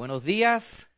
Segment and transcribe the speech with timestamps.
[0.00, 0.88] Buenos días.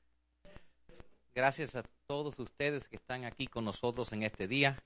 [1.34, 4.80] Gracias a todos ustedes que están aquí con nosotros en este día.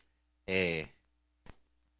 [0.46, 0.89] Eh,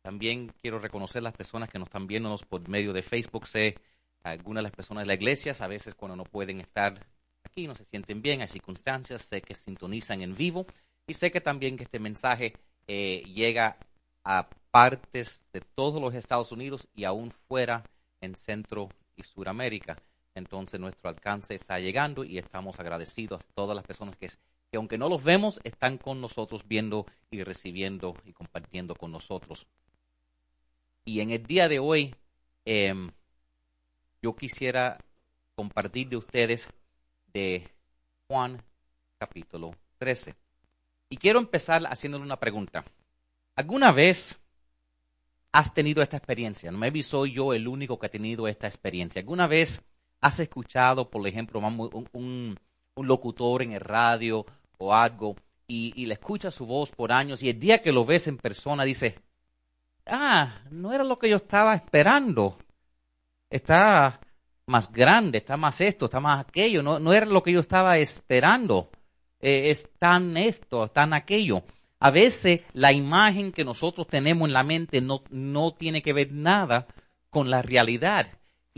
[0.01, 3.47] también quiero reconocer las personas que nos están viendo por medio de Facebook.
[3.47, 3.77] Sé
[4.23, 7.07] algunas de las personas de la iglesia, a veces cuando no pueden estar
[7.45, 10.65] aquí, no se sienten bien, hay circunstancias, sé que sintonizan en vivo
[11.07, 12.55] y sé que también que este mensaje
[12.87, 13.77] eh, llega
[14.25, 17.85] a partes de todos los Estados Unidos y aún fuera
[18.23, 19.99] en Centro y Suramérica.
[20.37, 24.29] Entonces nuestro alcance está llegando y estamos agradecidos a todas las personas que,
[24.71, 29.67] que aunque no los vemos, están con nosotros viendo y recibiendo y compartiendo con nosotros.
[31.07, 32.15] Y en el día de hoy,
[32.67, 33.11] em,
[34.21, 34.99] yo quisiera
[35.55, 36.69] compartir de ustedes
[37.33, 37.71] de
[38.29, 38.63] Juan
[39.19, 40.35] capítulo 13.
[41.09, 42.85] Y quiero empezar haciéndole una pregunta.
[43.55, 44.39] ¿Alguna vez
[45.53, 46.71] has tenido esta experiencia?
[46.71, 49.21] No me soy yo el único que ha tenido esta experiencia.
[49.21, 49.83] ¿Alguna vez
[50.21, 51.61] has escuchado, por ejemplo,
[52.13, 52.59] un,
[52.97, 54.47] locutor en el radio
[54.79, 55.37] o algo
[55.69, 58.85] y, le escuchas su voz por años y el día que lo ves en persona
[58.85, 59.19] dice,
[60.07, 62.59] ah, no era lo que yo estaba esperando.
[63.51, 64.21] Está
[64.67, 67.99] más grande, está más esto, está más aquello, no, no era lo que yo estaba
[67.99, 68.91] esperando.
[69.41, 71.63] Eh, es tan esto, tan aquello.
[72.01, 76.33] A veces la imagen que nosotros tenemos en la mente no, no tiene que ver
[76.33, 76.87] nada
[77.31, 78.29] con la realidad.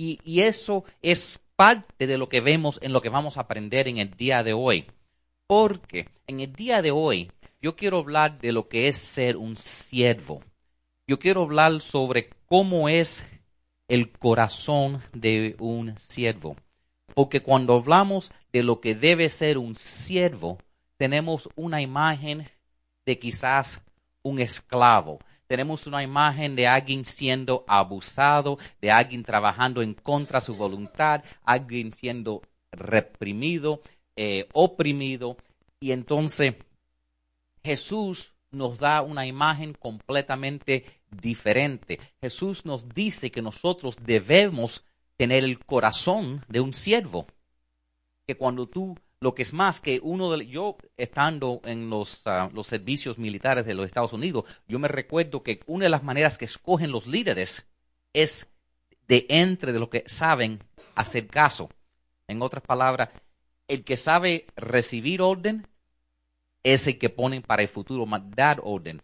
[0.01, 3.99] Y, eso es parte de lo que vemos en lo que vamos a aprender en
[3.99, 4.87] el día de hoy.
[5.49, 9.57] Porque en el día de hoy yo quiero hablar de lo que es ser un
[9.57, 10.41] siervo.
[11.09, 13.27] Yo quiero hablar sobre cómo es
[13.89, 16.55] el corazón de un siervo.
[17.15, 20.59] Porque cuando hablamos de lo que debe ser un siervo,
[20.97, 22.49] tenemos una imagen
[23.05, 23.83] de quizás
[24.23, 25.19] un esclavo.
[25.49, 31.25] Tenemos una imagen de alguien siendo abusado, de alguien trabajando en contra de su voluntad,
[31.43, 33.81] alguien siendo reprimido,
[34.15, 35.39] eh, oprimido.
[35.81, 36.55] Y entonces
[37.65, 41.99] Jesús nos da una imagen completamente diferente.
[42.21, 44.85] Jesús nos dice que nosotros debemos
[45.17, 47.27] tener el corazón de un siervo.
[48.27, 52.51] Que cuando tú lo que es más que uno de yo estando en los, ah,
[52.53, 56.39] los servicios militares de los Estados Unidos, yo me recuerdo que una de las maneras
[56.39, 57.67] que escogen los líderes
[58.13, 58.49] es
[59.09, 60.63] de entre de lo que saben
[60.95, 61.69] hacer caso.
[62.29, 63.09] En otras palabras,
[63.67, 65.67] el que sabe recibir orden
[66.63, 68.07] es el que ponen para el futuro
[68.37, 69.03] dar orden.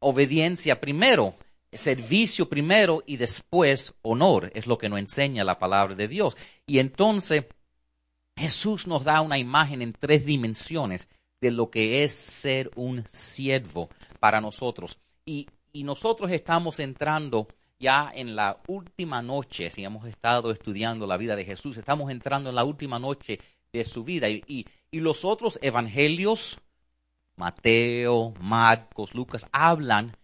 [0.00, 1.34] Obediencia primero,
[1.72, 6.36] servicio primero y después honor es lo que nos enseña la palabra de Dios.
[6.66, 7.44] Y entonces
[8.36, 11.08] Jesús nos da una imagen en tres dimensiones
[11.40, 14.98] de lo que es ser un siervo para nosotros.
[15.24, 17.46] Y, nosotros estamos entrando
[17.78, 22.50] ya en la última noche, si hemos estado estudiando la vida de Jesús, estamos entrando
[22.50, 23.38] en la última noche
[23.72, 24.28] de su vida.
[24.28, 26.58] Y, y los otros evangelios,
[27.36, 30.16] Mateo, Marcos, Lucas, hablan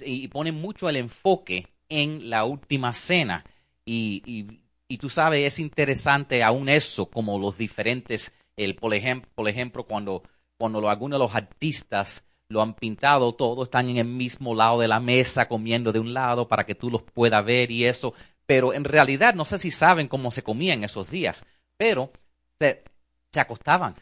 [0.00, 3.44] y ponen mucho el enfoque en la última cena.
[3.84, 4.60] Y, y
[4.98, 10.22] tú sabes, es interesante aún eso, como los diferentes, el, por, ejemplo, por ejemplo, cuando,
[10.56, 14.88] cuando algunos de los artistas lo han pintado, todos están en el mismo lado de
[14.88, 18.14] la mesa, comiendo de un lado para que tú los puedas ver y eso.
[18.46, 21.44] Pero en realidad, no sé si saben cómo se comía en esos días,
[21.76, 22.12] pero
[22.58, 22.84] se,
[23.32, 23.96] se acostaban.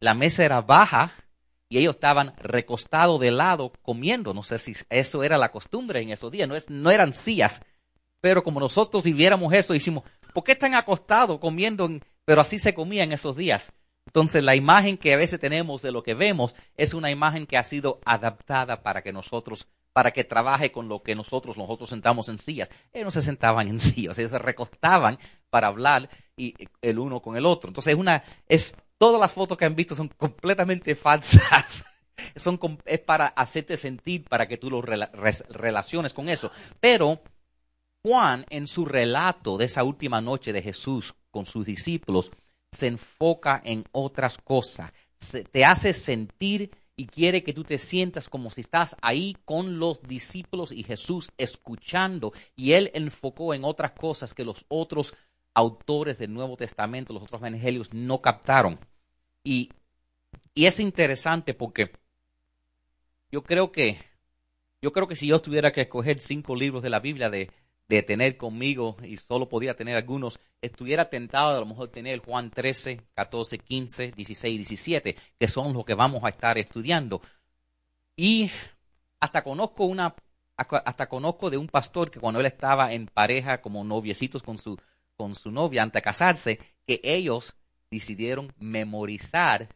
[0.00, 1.14] La mesa era baja
[1.68, 4.34] y ellos estaban recostados de lado comiendo.
[4.34, 6.48] No sé si eso era la costumbre en esos días.
[6.48, 7.62] No, es, no eran sillas,
[8.20, 11.88] pero como nosotros si viéramos eso, decimos, ¿por qué están acostados comiendo?
[12.24, 13.72] Pero así se comía en esos días.
[14.06, 17.58] Entonces la imagen que a veces tenemos de lo que vemos es una imagen que
[17.58, 22.30] ha sido adaptada para que nosotros, para que trabaje con lo que nosotros, nosotros sentamos
[22.30, 22.70] en sillas.
[22.92, 25.18] Ellos no se sentaban en sillas, ellos se recostaban
[25.50, 27.68] para hablar y el uno con el otro.
[27.68, 31.84] Entonces es una, es, todas las fotos que han visto son completamente falsas.
[32.34, 36.50] Son, es para hacerte sentir, para que tú lo relaciones con eso.
[36.80, 37.20] Pero
[38.08, 42.30] Juan, en su relato de esa última noche de Jesús con sus discípulos,
[42.72, 44.92] se enfoca en otras cosas.
[45.52, 50.00] te hace sentir y quiere que tú te sientas como si estás ahí con los
[50.00, 52.32] discípulos y Jesús escuchando.
[52.56, 55.14] Y él enfocó en otras cosas que los otros
[55.52, 58.78] autores del Nuevo Testamento, los otros evangelios, no captaron.
[59.44, 59.70] Y,
[60.54, 61.92] y es interesante porque
[63.30, 63.98] yo creo que
[64.80, 67.50] yo creo que si yo tuviera que escoger cinco libros de la Biblia de,
[67.88, 72.50] de tener conmigo y solo podía tener algunos, estuviera tentado a lo mejor tener Juan
[72.50, 77.22] 13, 14, 15, 16 y 17, que son los que vamos a estar estudiando.
[78.14, 78.50] Y
[79.20, 80.14] hasta conozco una
[80.56, 84.76] hasta conozco de un pastor que cuando él estaba en pareja como noviecitos con su
[85.16, 87.54] con su novia antes de casarse, que ellos
[87.90, 89.68] decidieron memorizar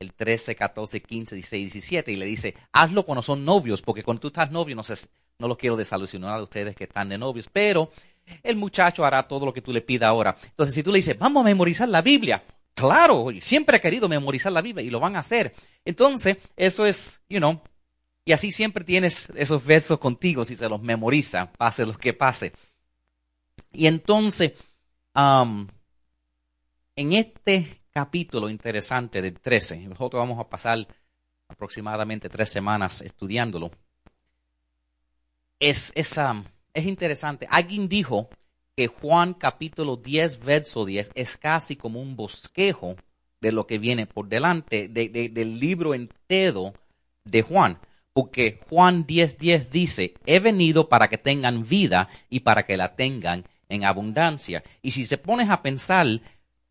[0.00, 4.20] el 13, 14, 15, 16, 17 y le dice, hazlo cuando son novios, porque cuando
[4.20, 4.94] tú estás novio, no sé,
[5.40, 7.90] no lo quiero desalusionar a ustedes que están de novios, pero
[8.42, 10.36] el muchacho hará todo lo que tú le pidas ahora.
[10.44, 12.42] Entonces, si tú le dices, vamos a memorizar la Biblia,
[12.74, 15.54] claro, siempre he querido memorizar la Biblia y lo van a hacer.
[15.84, 17.60] Entonces, eso es, you know,
[18.24, 22.52] y así siempre tienes esos versos contigo si se los memoriza, pase lo que pase.
[23.72, 24.52] Y entonces,
[25.14, 25.66] um,
[26.96, 30.86] en este capítulo interesante del 13, nosotros vamos a pasar
[31.48, 33.70] aproximadamente tres semanas estudiándolo,
[35.60, 36.18] es, es,
[36.74, 37.46] es interesante.
[37.50, 38.28] Alguien dijo
[38.76, 42.96] que Juan capítulo 10, verso 10 es casi como un bosquejo
[43.40, 46.74] de lo que viene por delante del libro entero
[47.24, 47.78] de Juan.
[48.12, 52.96] Porque Juan 10, 10 dice, he venido para que tengan vida y para que la
[52.96, 54.64] tengan en abundancia.
[54.82, 56.06] Y si se pones a pensar,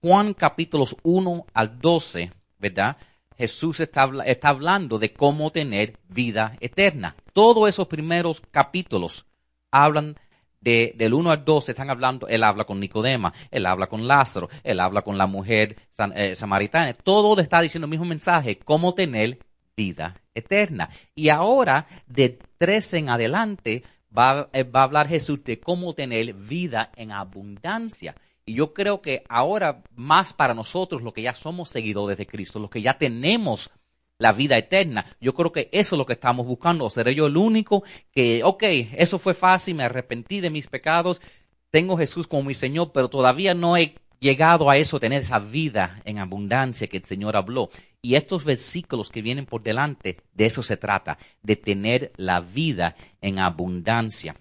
[0.02, 2.98] Juan capítulos 1 al 12, ¿verdad?
[3.40, 7.16] Jesús está, está hablando de cómo tener vida eterna.
[7.32, 9.26] Todos esos primeros capítulos
[9.72, 10.18] hablan
[10.60, 14.50] de, del 1 al 12 están hablando, él habla con Nicodema, él habla con Lázaro,
[14.62, 15.78] él habla con la mujer
[16.16, 16.92] eh, samaritana.
[16.92, 19.40] Todo le está diciendo el mismo mensaje, cómo tener
[19.78, 20.90] vida eterna.
[21.16, 23.84] Y ahora, de 13 en adelante,
[24.16, 28.16] va, eh, va a hablar Jesús de cómo tener vida en abundancia.
[28.50, 32.58] Y yo creo que ahora más para nosotros, los que ya somos seguidores de Cristo,
[32.58, 33.70] los que ya tenemos
[34.18, 35.06] la vida eterna.
[35.22, 36.90] Yo creo que eso es lo que estamos buscando.
[36.90, 38.64] Seré yo el único que, ok,
[38.94, 41.22] eso fue fácil, me arrepentí de mis pecados,
[41.70, 46.02] tengo Jesús como mi Señor, pero todavía no he llegado a eso, tener esa vida
[46.04, 47.70] en abundancia que el Señor habló.
[48.02, 52.96] Y estos versículos que vienen por delante, de eso se trata, de tener la vida
[53.22, 54.36] en abundancia.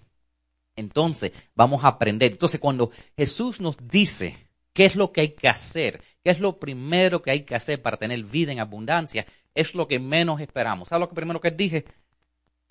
[0.79, 2.31] Entonces, vamos a aprender.
[2.31, 4.37] Entonces, cuando Jesús nos dice
[4.73, 7.81] qué es lo que hay que hacer, qué es lo primero que hay que hacer
[7.81, 10.89] para tener vida en abundancia, es lo que menos esperamos.
[10.89, 11.85] ¿Sabes lo que primero que dije?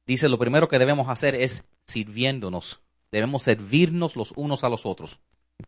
[0.06, 2.80] Dice, lo primero que debemos hacer es sirviéndonos.
[3.12, 5.20] Debemos servirnos los unos a los otros.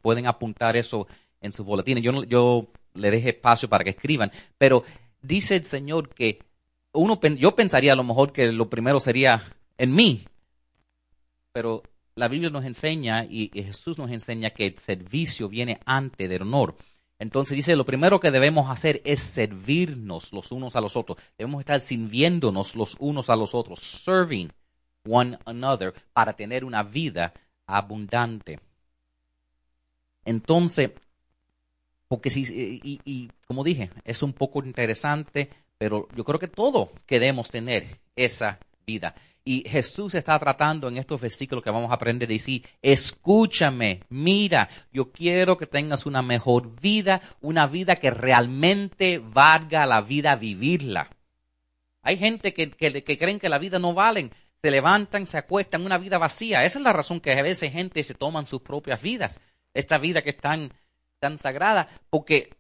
[0.03, 1.07] Pueden apuntar eso
[1.41, 2.03] en sus boletines.
[2.03, 4.33] Yo, yo le deje espacio para que escriban.
[4.57, 4.85] Pero
[5.21, 6.39] dice el Señor que
[6.93, 10.25] uno, yo pensaría a lo mejor que lo primero sería en mí.
[11.53, 11.83] Pero
[12.21, 16.77] la Biblia nos enseña y Jesús nos enseña que el servicio viene antes del honor.
[17.19, 21.19] Entonces dice, lo primero que debemos hacer es servirnos los unos a los otros.
[21.39, 24.53] Debemos estar sirviéndonos los unos a los otros, serving
[25.09, 27.33] one another para tener una vida
[27.67, 28.61] abundante.
[30.25, 30.93] Entonces,
[32.07, 32.43] porque si,
[32.83, 37.99] y, y, como dije, es un poco interesante, pero yo creo que todos queremos tener
[38.15, 39.15] esa vida.
[39.45, 44.69] Y Jesús está tratando en estos versículos que vamos a aprender a decir, escúchame, mira,
[44.93, 51.11] yo quiero que tengas una mejor vida, una vida que realmente valga la vida vivirla.
[52.03, 54.31] Hay gente que, que, creen que la vida no valen,
[54.63, 56.65] se levantan, se acuestan, una vida vacía.
[56.65, 59.41] Esa es la razón que a veces gente se toman sus propias vidas,
[59.75, 60.73] esta vida que es tan,
[61.19, 62.55] tan sagrada, porque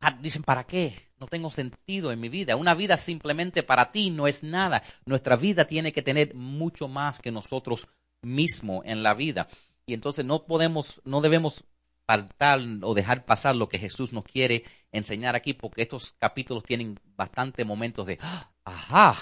[0.00, 1.10] ah, dicen, ¿para qué?
[1.24, 2.54] No tengo sentido en mi vida.
[2.54, 4.82] Una vida simplemente para ti no es nada.
[5.06, 7.88] Nuestra vida tiene que tener mucho más que nosotros
[8.20, 9.48] mismos en la vida.
[9.86, 11.64] Y entonces no podemos, no debemos
[12.06, 17.00] faltar o dejar pasar lo que Jesús nos quiere enseñar aquí, porque estos capítulos tienen
[17.16, 18.18] bastante momentos de,
[18.64, 19.16] ajá,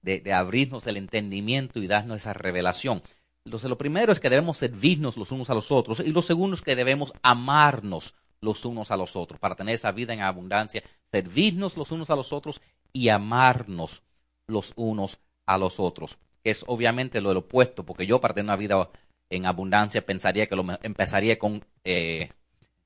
[0.00, 3.02] de, de abrirnos el entendimiento y darnos esa revelación.
[3.44, 6.56] Entonces, lo primero es que debemos servirnos los unos a los otros y lo segundo
[6.56, 10.82] es que debemos amarnos los unos a los otros, para tener esa vida en abundancia,
[11.10, 12.60] servirnos los unos a los otros
[12.92, 14.02] y amarnos
[14.46, 16.18] los unos a los otros.
[16.44, 18.90] Es obviamente lo opuesto, porque yo para tener una vida
[19.30, 22.30] en abundancia pensaría que lo empezaría con, eh,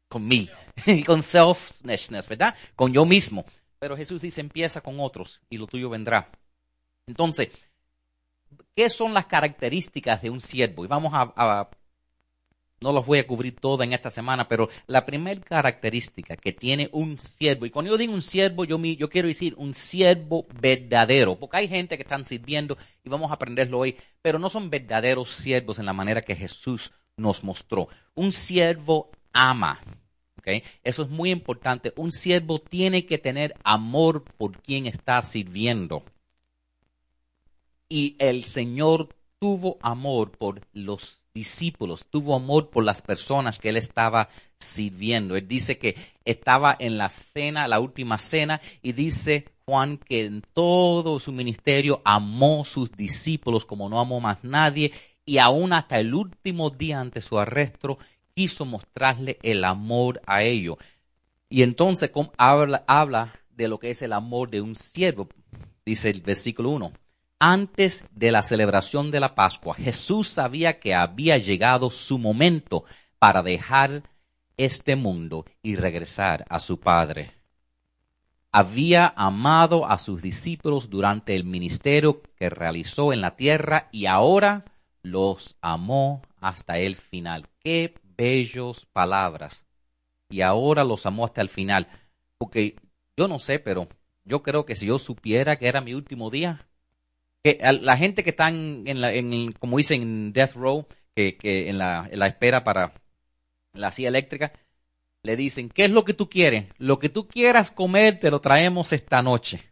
[0.09, 0.49] con mí,
[1.07, 2.55] con selfishness, ¿verdad?
[2.77, 3.45] Con yo mismo.
[3.79, 6.31] Pero Jesús dice, empieza con otros y lo tuyo vendrá.
[7.07, 7.49] Entonces,
[8.75, 10.85] ¿qué son las características de un siervo?
[10.85, 11.71] Y vamos a
[12.81, 16.89] no los voy a cubrir todo en esta semana, pero la primera característica que tiene
[16.93, 21.39] un siervo, y cuando yo digo un siervo, yo, yo quiero decir un siervo verdadero,
[21.39, 25.31] porque hay gente que están sirviendo y vamos a aprenderlo hoy, pero no son verdaderos
[25.31, 27.89] siervos en la manera que Jesús nos mostró.
[28.15, 29.81] Un siervo ama.
[30.85, 31.93] Eso es muy importante.
[31.97, 36.05] Un siervo tiene que tener amor por quien está sirviendo.
[37.89, 43.77] Y el Señor tuvo amor por los discípulos, tuvo amor por las personas que él
[43.77, 44.29] estaba
[44.59, 45.37] sirviendo.
[45.37, 50.43] Él dice que estaba en la cena, la última cena, y dice Juan que en
[50.53, 54.93] todo su ministerio amó sus discípulos como no amó más nadie,
[55.25, 57.99] y aún hasta el último día ante su arresto
[58.35, 60.77] quiso mostrarle el amor a ellos.
[61.49, 65.29] Y entonces habla, habla de lo que es el amor de un siervo,
[65.85, 66.93] dice el versículo 1.
[67.39, 72.85] Antes de la celebración de la Pascua, Jesús sabía que había llegado su momento
[73.19, 74.05] para dejar
[74.57, 77.35] este mundo y regresar a su Padre.
[78.53, 84.65] Había amado a sus discípulos durante el ministerio que realizó en la tierra y ahora
[85.03, 87.51] los amó hasta el final.
[87.59, 89.67] Qué bellos palabras.
[90.31, 91.87] Y ahora los amó hasta el final.
[92.39, 92.77] Porque
[93.15, 93.89] yo no sé, pero
[94.25, 96.67] yo creo que si yo supiera que era mi último día,
[97.47, 101.69] que la gente que está en, la, en como dicen, en death row, que, que
[101.69, 102.93] en, la, en la espera para
[103.73, 104.53] la silla eléctrica,
[105.23, 106.67] le dicen, ¿qué es lo que tú quieres?
[106.79, 109.63] Lo que tú quieras comer te lo traemos esta noche.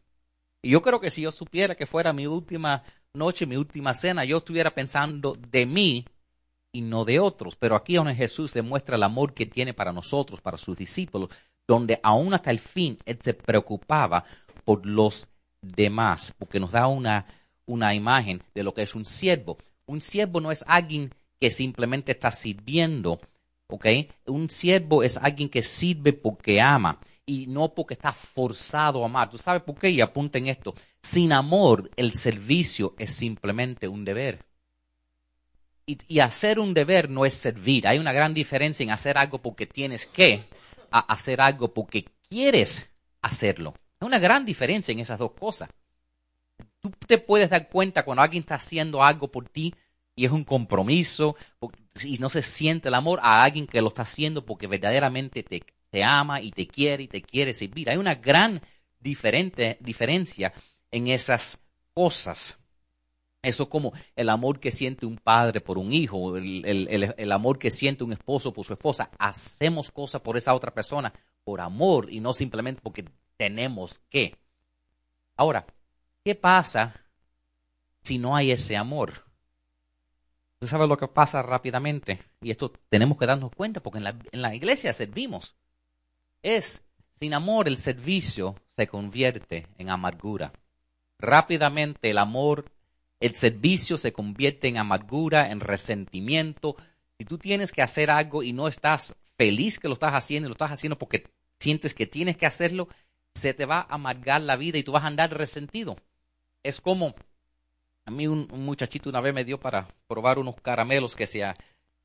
[0.62, 4.24] Y yo creo que si yo supiera que fuera mi última noche, mi última cena,
[4.24, 6.06] yo estuviera pensando de mí
[6.70, 7.56] y no de otros.
[7.56, 11.30] Pero aquí donde Jesús demuestra el amor que tiene para nosotros, para sus discípulos,
[11.66, 14.24] donde aún hasta el fin Él se preocupaba
[14.64, 15.26] por los
[15.60, 17.26] demás, porque nos da una,
[17.66, 19.58] una imagen de lo que es un siervo.
[19.86, 23.20] Un siervo no es alguien que simplemente está sirviendo,
[23.68, 23.86] ¿ok?
[24.26, 29.30] Un siervo es alguien que sirve porque ama y no porque está forzado a amar.
[29.30, 29.90] ¿Tú sabes por qué?
[29.90, 30.74] Y apunten esto.
[31.02, 34.44] Sin amor, el servicio es simplemente un deber.
[35.86, 37.86] Y, hacer un deber no es servir.
[37.86, 40.44] Hay una gran diferencia en hacer algo porque tienes que,
[40.90, 42.86] a hacer algo porque quieres
[43.20, 43.74] hacerlo.
[44.00, 45.68] Hay una gran diferencia en esas dos cosas.
[46.84, 49.72] Tú te puedes dar cuenta cuando alguien está haciendo algo por ti
[50.14, 51.34] y es un compromiso
[52.04, 56.04] y no se siente el amor a alguien que lo está haciendo porque verdaderamente te,
[56.04, 57.88] ama y te quiere y te quiere servir.
[57.88, 58.60] Hay una gran
[59.00, 60.52] diferente, diferencia
[60.90, 61.58] en esas
[61.94, 62.58] cosas.
[63.40, 67.58] Eso como el amor que siente un padre por un hijo, el, el, el, amor
[67.58, 69.08] que siente un esposo por su esposa.
[69.18, 71.14] Hacemos cosas por esa otra persona
[71.44, 73.06] por amor y no simplemente porque
[73.38, 74.36] tenemos que.
[75.34, 75.64] Ahora,
[76.24, 77.04] ¿qué pasa
[78.02, 79.24] si no hay ese amor?
[80.54, 84.18] Usted sabe lo que pasa rápidamente, y esto tenemos que darnos cuenta porque en la,
[84.32, 85.54] en la iglesia servimos
[86.42, 90.52] es, sin amor el servicio se convierte en amargura.
[91.18, 92.70] Rápidamente el amor,
[93.20, 96.76] el servicio se convierte en amargura, en resentimiento.
[97.18, 100.50] Si tú tienes que hacer algo y no estás feliz que lo estás haciendo y
[100.50, 101.28] lo estás haciendo porque
[101.58, 102.88] sientes que tienes que hacerlo,
[103.34, 105.96] se te va a amargar la vida y tú vas a andar resentido.
[106.64, 107.14] Es como
[108.06, 111.54] a mí un, muchachito una vez me dio para probar unos caramelos que se,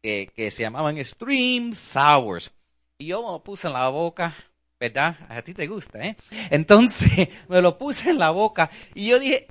[0.02, 2.52] que, se llamaban Extreme Sours.
[2.98, 4.34] Y yo me lo puse en la boca,
[4.80, 5.18] ¿verdad?
[5.28, 6.16] A ti te gusta, ¿eh?
[6.50, 9.48] Entonces me lo puse en la boca y yo dije,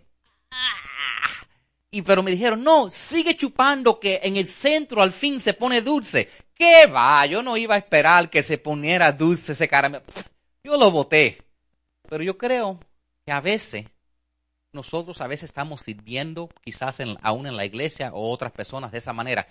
[0.51, 1.47] ¡Ah!
[1.91, 5.83] y pero me dijeron, no, sigue chupando que en el centro al fin se pone
[5.83, 6.29] dulce.
[6.55, 7.25] ¿Qué va?
[7.27, 10.05] Yo no iba a esperar que se poniera dulce ese caramelo.
[10.65, 11.43] Yo lo boté.
[12.09, 12.81] Pero yo creo
[13.25, 13.85] que a veces,
[14.73, 19.13] nosotros a veces estamos sirviendo, quizás aún en la iglesia o otras personas de esa
[19.13, 19.47] manera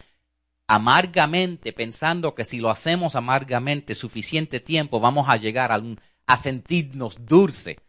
[0.68, 5.82] amargamente, pensando que si lo hacemos amargamente suficiente tiempo vamos a llegar a,
[6.26, 7.80] a sentirnos dulce.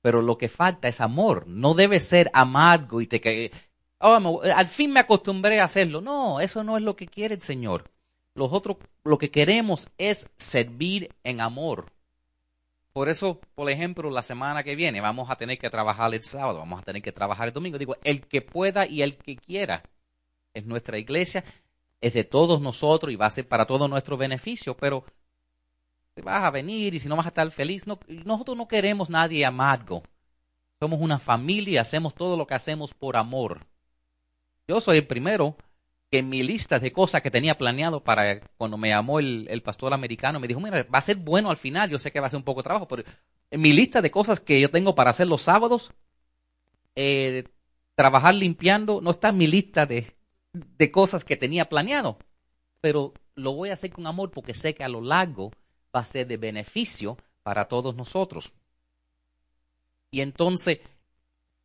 [0.00, 1.46] Pero lo que falta es amor.
[1.46, 3.52] No debe ser amargo y te que
[4.00, 6.00] oh, al fin me acostumbré a hacerlo.
[6.00, 7.90] No, eso no es lo que quiere el Señor.
[8.34, 11.93] Los otros, lo que queremos es servir en amor.
[12.94, 16.60] Por eso, por ejemplo, la semana que viene vamos a tener que trabajar el sábado,
[16.60, 17.76] vamos a tener que trabajar el domingo.
[17.76, 19.82] Digo, el que pueda y el que quiera.
[20.54, 21.44] Es nuestra iglesia
[22.00, 25.04] es de todos nosotros y va a ser para todo nuestro beneficio, pero
[26.22, 29.44] vas a venir y si no vas a estar feliz, no, nosotros no queremos nadie
[29.44, 30.02] amargo.
[30.78, 33.66] Somos una familia, hacemos todo lo que hacemos por amor.
[34.68, 35.56] Yo soy el primero
[36.14, 39.92] que en mi lista de cosas que tenía planeado para cuando me llamó el, pastor
[39.92, 42.30] americano, me dijo, mira, va a ser bueno al final, yo sé que va a
[42.30, 43.02] ser un poco de trabajo, pero
[43.50, 45.90] en mi lista de cosas que yo tengo para hacer los sábados,
[46.94, 47.48] eh,
[47.96, 50.14] trabajar limpiando, no está en mi lista de,
[50.52, 52.16] de cosas que tenía planeado,
[52.80, 55.50] pero lo voy a hacer con amor porque sé que a lo largo
[55.92, 58.52] va a ser de beneficio para todos nosotros.
[60.12, 60.78] Y entonces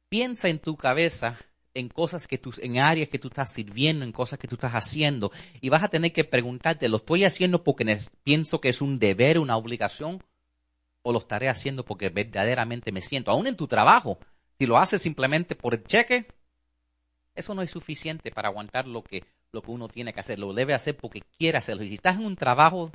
[0.10, 1.38] piensa en tu cabeza
[1.80, 4.74] en cosas que tú, en áreas que tú estás sirviendo, en cosas que tú estás
[4.74, 5.32] haciendo,
[5.62, 9.40] y vas a tener que preguntarte, ¿lo estoy haciendo porque pienso que es un deber,
[9.40, 10.24] una obligación,
[11.02, 13.32] o lo estaré haciendo porque verdaderamente me siento?
[13.32, 14.20] Aún en tu trabajo,
[14.60, 16.28] si lo haces simplemente por el cheque,
[17.36, 20.40] eso no es suficiente para aguantar lo que, lo que uno tiene que hacer.
[20.40, 21.84] Lo debe hacer porque quiere hacerlo.
[21.84, 22.92] Y si estás en un trabajo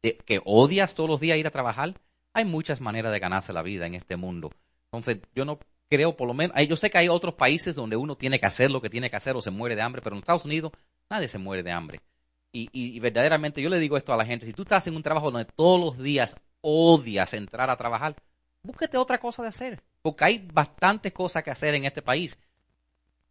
[0.00, 1.94] que odias todos los días ir a trabajar,
[2.32, 4.50] hay muchas maneras de ganarse la vida en este mundo.
[4.86, 8.16] Entonces, yo no creo, por lo menos, yo sé que hay otros países donde uno
[8.16, 10.20] tiene que hacer lo que tiene que hacer o se muere de hambre, pero en
[10.20, 10.72] Estados Unidos
[11.10, 12.00] nadie se muere de hambre.
[12.52, 15.02] Y, y, verdaderamente yo le digo esto a la gente, si tú estás en un
[15.02, 18.16] trabajo donde todos los días odias entrar a trabajar,
[18.62, 22.38] búsquete otra cosa de hacer, porque hay bastantes cosas que hacer en este país.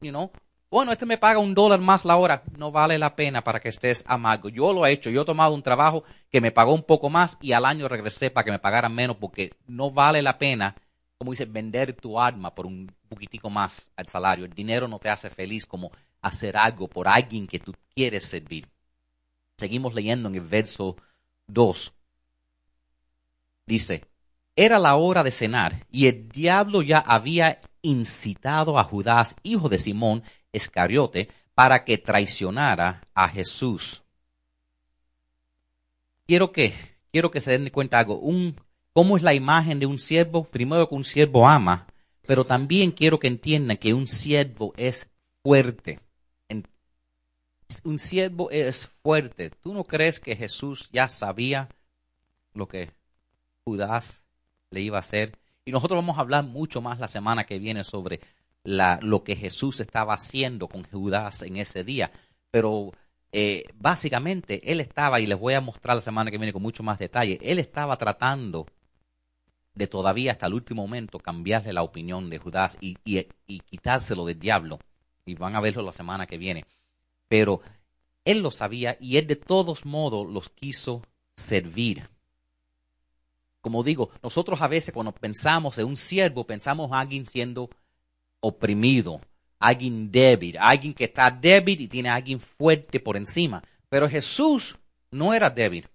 [0.01, 0.31] You know?
[0.69, 3.69] Bueno, este me paga un dólar más la hora, no vale la pena para que
[3.69, 4.49] estés amargo.
[4.49, 7.37] Yo lo he hecho, yo he tomado un trabajo que me pagó un poco más
[7.41, 10.75] y al año regresé para que me pagaran menos porque no vale la pena,
[11.17, 14.45] como dice, vender tu alma por un poquitico más al salario.
[14.45, 18.67] El dinero no te hace feliz como hacer algo por alguien que tú quieres servir.
[19.57, 20.95] Seguimos leyendo en el verso
[21.47, 21.93] 2.
[23.65, 24.05] Dice,
[24.55, 29.79] era la hora de cenar y el diablo ya había incitado a Judas, hijo de
[29.79, 34.03] Simón Escariote, para que traicionara a Jesús.
[36.27, 36.75] Quiero que,
[37.11, 38.55] quiero que se den cuenta algo, un,
[38.97, 41.85] cómo es la imagen de un siervo, primero que un siervo ama,
[42.25, 45.07] pero también quiero que entiendan que un siervo es
[45.43, 45.99] fuerte.
[47.83, 49.51] Un siervo es fuerte.
[49.51, 51.69] ¿Tú no crees que Jesús ya sabía
[52.55, 52.89] lo que
[53.65, 54.25] Judas
[54.71, 55.37] le iba a hacer.
[55.63, 58.19] Y nosotros vamos a hablar mucho más la semana que viene sobre
[58.63, 62.09] lo que Jesús estaba haciendo con Judas en ese día.
[62.49, 62.93] Pero
[63.31, 66.81] eh, básicamente él estaba, y les voy a mostrar la semana que viene con mucho
[66.81, 68.65] más detalle, él estaba tratando
[69.77, 74.25] de todavía hasta el último momento cambiarle la opinión de Judas y, y, y quitárselo
[74.25, 74.79] del diablo.
[75.25, 76.65] Y van a verlo la semana que viene.
[77.27, 77.61] Pero
[78.25, 81.03] él lo sabía y él de todos modos los quiso
[81.35, 82.09] servir
[83.67, 87.69] como digo, nosotros a veces cuando pensamos en un siervo, pensamos en alguien siendo
[88.39, 89.19] oprimido,
[89.59, 93.61] alguien débil, alguien que está débil y tiene a alguien fuerte por encima.
[93.89, 94.77] Pero Jesús
[95.11, 95.89] no era débil.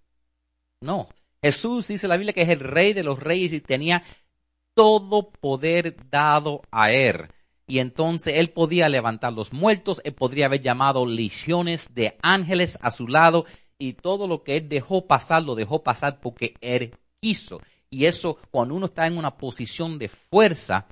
[0.83, 1.09] No.
[1.43, 4.03] Jesús dice la Biblia que es el rey de los reyes y tenía
[4.75, 7.29] todo poder dado a él.
[7.67, 12.91] Y entonces él podía levantar los muertos, él podría haber llamado legiones de ángeles a
[12.91, 13.45] su lado
[13.79, 17.61] y todo lo que él dejó pasar, lo dejó pasar porque él hizo.
[17.91, 20.87] Y eso, cuando uno está en una posición de fuerza,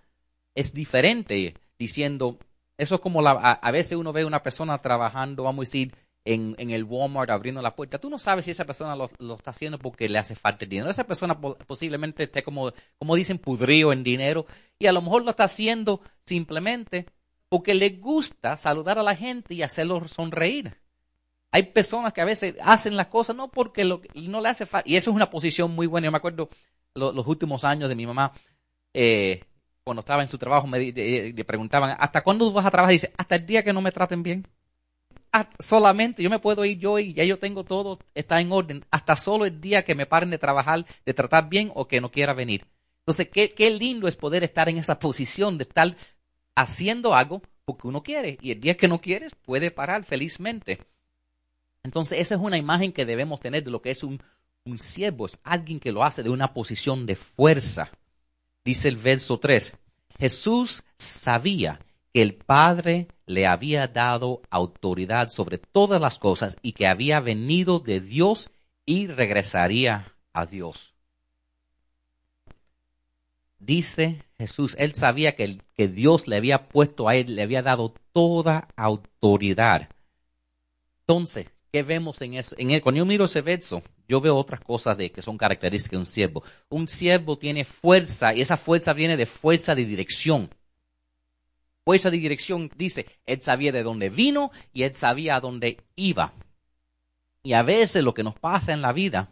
[0.54, 2.38] es diferente diciendo,
[2.76, 5.94] eso es como la, a, veces uno ve a una persona trabajando, vamos a decir,
[6.24, 7.98] en, el Walmart abriendo la puerta.
[7.98, 10.70] Tú no sabes si esa persona lo, lo, está haciendo porque le hace falta el
[10.70, 10.90] dinero.
[10.90, 14.46] Esa persona posiblemente esté como, como dicen, pudrío en dinero.
[14.78, 17.06] Y a lo mejor lo está haciendo simplemente
[17.48, 20.76] porque le gusta saludar a la gente y hacerlo sonreír.
[21.52, 24.88] Hay personas que a veces hacen las cosas no porque lo, no le hace falta.
[24.88, 26.06] Y eso es una posición muy buena.
[26.06, 26.48] Yo me acuerdo
[26.94, 28.32] los últimos años de mi mamá,
[28.94, 29.44] eh,
[29.82, 32.92] cuando estaba en su trabajo, me le preguntaban, ¿hasta cuándo vas a trabajar?
[32.92, 34.46] Y dice, hasta el día que no me traten bien.
[35.58, 39.14] Solamente yo me puedo ir yo y ya yo tengo todo, está en orden, hasta
[39.16, 42.34] solo el día que me paren de trabajar, de tratar bien o que no quiera
[42.34, 42.66] venir.
[43.00, 45.96] Entonces, qué, qué lindo es poder estar en esa posición de estar
[46.54, 50.80] haciendo algo porque uno quiere y el día que no quieres puede parar felizmente.
[51.82, 54.22] Entonces, esa es una imagen que debemos tener de lo que es un,
[54.64, 57.90] un siervo, es alguien que lo hace de una posición de fuerza.
[58.64, 59.74] Dice el verso 3,
[60.18, 61.80] Jesús sabía
[62.12, 67.78] que el Padre le había dado autoridad sobre todas las cosas y que había venido
[67.78, 68.50] de Dios
[68.84, 70.94] y regresaría a Dios.
[73.58, 77.94] Dice Jesús, él sabía que, que Dios le había puesto a él, le había dado
[78.12, 79.88] toda autoridad.
[81.02, 82.56] Entonces, ¿Qué vemos en eso?
[82.58, 85.98] En cuando yo miro ese verso, yo veo otras cosas de que son características de
[85.98, 86.42] un siervo.
[86.68, 90.50] Un siervo tiene fuerza y esa fuerza viene de fuerza de dirección.
[91.84, 96.34] Fuerza de dirección dice, él sabía de dónde vino y él sabía a dónde iba.
[97.42, 99.30] Y a veces lo que nos pasa en la vida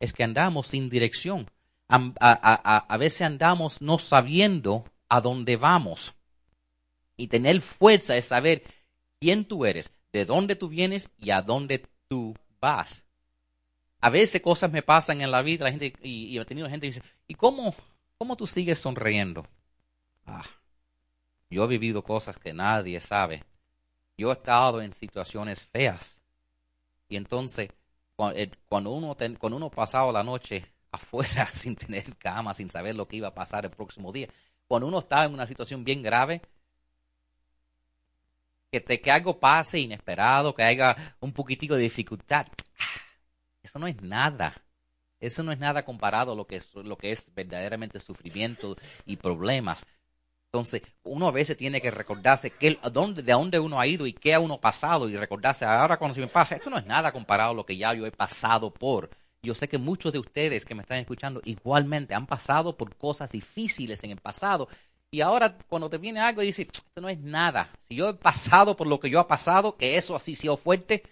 [0.00, 1.50] es que andamos sin dirección.
[1.88, 6.14] A, veces andamos no sabiendo a dónde vamos.
[7.16, 8.64] Y tener fuerza es saber
[9.20, 13.04] quién tú eres, de dónde tú vienes y a dónde tú vas.
[14.00, 16.94] A veces cosas me pasan en la vida la gente, y, he tenido gente que
[16.94, 17.74] dice, ¿y cómo,
[18.18, 19.46] cómo tú sigues sonriendo?
[20.26, 20.44] Ah,
[21.50, 23.44] yo he vivido cosas que nadie sabe.
[24.18, 26.20] Yo he estado en situaciones feas.
[27.08, 27.70] Y entonces,
[28.34, 33.06] eh, cuando uno, cuando uno pasaba la noche afuera sin tener cama, sin saber lo
[33.06, 34.28] que iba a pasar el próximo día,
[34.66, 36.42] cuando uno estaba en una situación bien grave,
[38.70, 42.46] que, te, que algo pase inesperado, que haya un poquitico de dificultad.
[43.62, 44.62] Eso no es nada.
[45.20, 49.16] Eso no es nada comparado a lo que es, lo que es verdaderamente sufrimiento y
[49.16, 49.86] problemas.
[50.56, 54.14] Entonces, uno a veces tiene que recordarse que, dónde, de dónde uno ha ido y
[54.14, 57.12] qué ha uno pasado y recordarse, ahora cuando se me pasa, esto no es nada
[57.12, 59.10] comparado a lo que ya yo he pasado por.
[59.42, 63.30] Yo sé que muchos de ustedes que me están escuchando igualmente han pasado por cosas
[63.30, 64.68] difíciles en el pasado
[65.10, 67.70] y ahora cuando te viene algo y dices, esto no es nada.
[67.88, 71.02] Si yo he pasado por lo que yo he pasado, que eso así sea fuerte,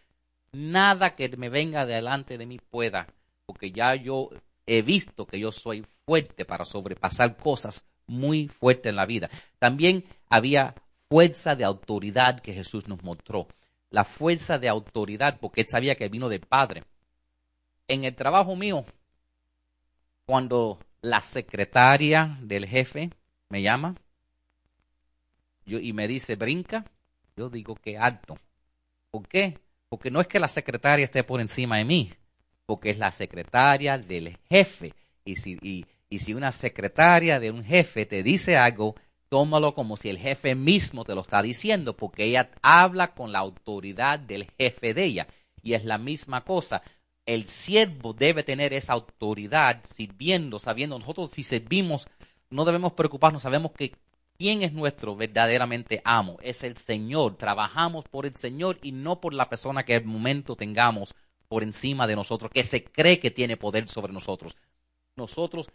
[0.52, 3.06] nada que me venga delante de mí pueda.
[3.46, 4.30] Porque ya yo
[4.66, 9.30] he visto que yo soy fuerte para sobrepasar cosas muy fuertes en la vida.
[9.58, 10.74] También había
[11.08, 13.48] fuerza de autoridad que Jesús nos mostró.
[13.90, 16.84] La fuerza de autoridad, porque él sabía que vino del Padre.
[17.86, 18.84] En el trabajo mío,
[20.26, 23.10] cuando la secretaria del jefe
[23.48, 23.94] me llama
[25.66, 26.84] yo, y me dice brinca,
[27.36, 28.38] yo digo que alto.
[29.10, 29.58] ¿Por qué?
[29.88, 32.12] Porque no es que la secretaria esté por encima de mí,
[32.66, 34.94] porque es la secretaria del jefe.
[35.24, 38.94] Y si, y si una secretaria de un jefe te dice algo,
[39.28, 43.40] tómalo como si el jefe mismo te lo está diciendo, porque ella habla con la
[43.40, 45.26] autoridad del jefe de ella.
[45.60, 46.82] Y es la misma cosa.
[47.26, 52.06] El siervo debe tener esa autoridad sirviendo, sabiendo nosotros si servimos,
[52.48, 53.96] no debemos preocuparnos, sabemos que
[54.38, 57.38] quién es nuestro verdaderamente amo, es el Señor.
[57.38, 61.16] Trabajamos por el Señor y no por la persona que el momento tengamos
[61.48, 64.56] por encima de nosotros, que se cree que tiene poder sobre nosotros.
[65.16, 65.68] Nosotros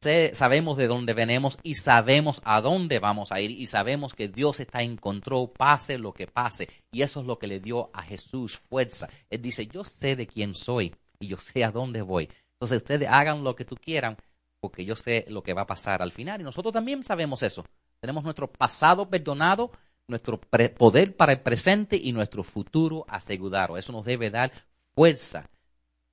[0.00, 4.60] sabemos de dónde venimos y sabemos a dónde vamos a ir y sabemos que Dios
[4.60, 6.68] está en control, pase lo que pase.
[6.92, 9.08] Y eso es lo que le dio a Jesús fuerza.
[9.28, 12.28] Él dice, yo sé de quién soy y yo sé a dónde voy.
[12.52, 14.16] Entonces ustedes hagan lo que tú quieran
[14.60, 16.40] porque yo sé lo que va a pasar al final.
[16.40, 17.64] Y nosotros también sabemos eso.
[18.00, 19.72] Tenemos nuestro pasado perdonado,
[20.06, 23.76] nuestro poder para el presente y nuestro futuro asegurado.
[23.76, 24.52] Eso nos debe dar
[24.94, 25.48] fuerza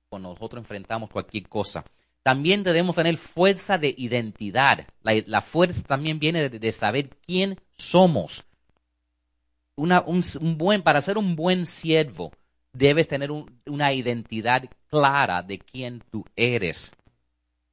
[0.08, 1.84] cuando nosotros enfrentamos cualquier cosa.
[2.26, 4.84] También debemos tener fuerza de identidad.
[5.04, 8.44] La, fuerza también viene de, saber quién somos.
[9.76, 10.24] Una, un,
[10.58, 12.32] buen, para ser un buen siervo,
[12.72, 16.90] debes tener una identidad clara de quién tú eres.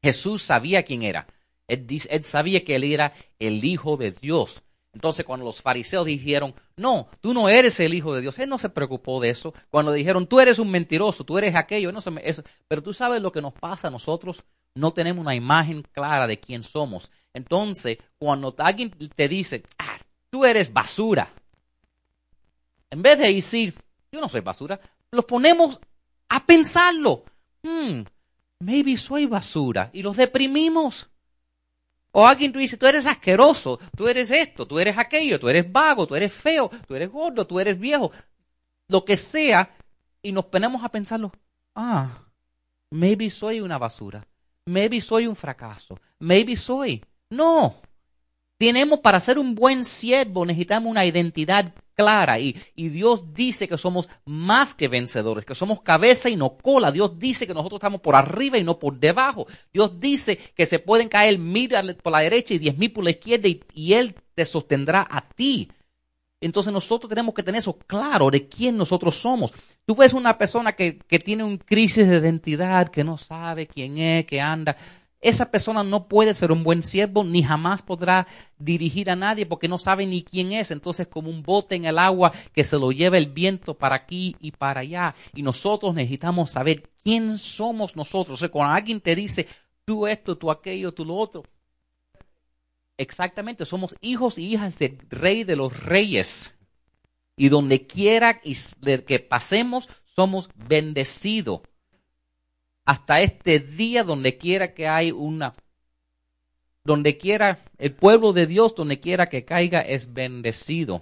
[0.04, 1.26] Jesús sabía quién era.
[1.68, 4.62] Él, él, sabía que él era el Hijo de Dios.
[4.94, 8.60] Entonces, cuando los fariseos dijeron, no, tú no eres el Hijo de Dios, él no
[8.60, 9.54] se preocupó de eso.
[9.70, 12.44] Cuando dijeron, tú eres un mentiroso, tú eres aquello, no se eso.
[12.68, 14.44] pero tú sabes lo que nos pasa a nosotros,
[14.76, 17.10] no tenemos una imagen clara de quién somos.
[17.34, 19.98] Entonces, cuando alguien te dice, ah,
[20.30, 21.34] tú eres basura,
[22.92, 23.74] en vez de decir,
[24.12, 24.80] yo no soy basura,
[25.10, 25.82] los ponemos
[26.30, 27.24] a pensarlo.
[27.64, 28.02] Hmm,
[28.60, 29.90] maybe soy basura.
[29.94, 31.10] Y los deprimimos.
[32.16, 35.70] O alguien tú dice, tú eres asqueroso, tú eres esto, tú eres aquello, tú eres
[35.72, 38.12] vago, tú eres feo, tú eres gordo, tú eres viejo,
[38.88, 39.76] lo que sea,
[40.22, 41.32] y nos ponemos a pensarlo,
[41.74, 42.28] ah,
[42.92, 44.28] maybe soy una basura,
[44.66, 47.04] maybe soy un fracaso, maybe soy.
[47.32, 47.82] No,
[48.64, 54.10] tenemos para ser un buen siervo necesitamos una identidad clara y, Dios dice que somos
[54.24, 56.90] más que vencedores, que somos cabeza y no cola.
[56.90, 59.48] Dios dice que nosotros estamos por arriba y no por debajo.
[59.72, 61.70] Dios dice que se pueden caer mil
[62.02, 65.70] por la derecha y diez mil por la izquierda y, Él te sostendrá a ti.
[66.40, 69.54] Entonces nosotros tenemos que tener eso claro de quién nosotros somos.
[69.86, 73.98] Tú ves una persona que, que tiene un crisis de identidad, que no sabe quién
[73.98, 74.78] es, que anda
[75.24, 79.68] esa persona no puede ser un buen siervo ni jamás podrá dirigir a nadie porque
[79.68, 80.70] no sabe ni quién es.
[80.70, 84.36] Entonces, como un bote en el agua que se lo lleva el viento para aquí
[84.40, 85.16] y para allá.
[85.34, 88.36] Y nosotros necesitamos saber quién somos nosotros.
[88.36, 89.48] O sea, cuando alguien te dice
[89.86, 91.44] tú esto, tú aquello, tú lo otro.
[92.98, 96.54] Exactamente, somos hijos y hijas del rey de los reyes.
[97.36, 101.62] Y donde quiera que pasemos, somos bendecidos
[102.86, 105.54] hasta este día donde quiera que hay una,
[106.84, 111.02] donde quiera el pueblo de Dios, donde quiera que caiga, es bendecido.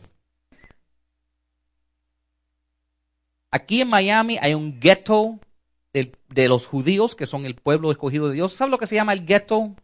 [3.49, 5.39] Aquí en Miami hay un ghetto
[5.93, 8.53] de, los judíos, que son el pueblo escogido de Dios.
[8.53, 9.75] ¿Sabe lo que se llama el ghetto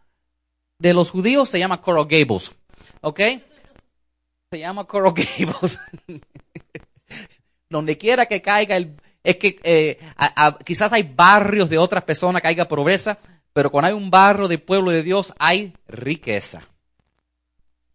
[0.80, 1.50] de los judíos?
[1.50, 2.56] Se llama Coral Gables.
[3.02, 3.20] ¿Ok?
[4.52, 5.78] Se llama Coral Gables.
[7.70, 8.96] Donde quiera que caiga el,
[9.28, 10.00] es que eh,
[10.64, 13.20] quizás hay barrios de otras personas que haya pobreza,
[13.52, 16.62] pero cuando hay un barrio del pueblo de Dios hay riqueza.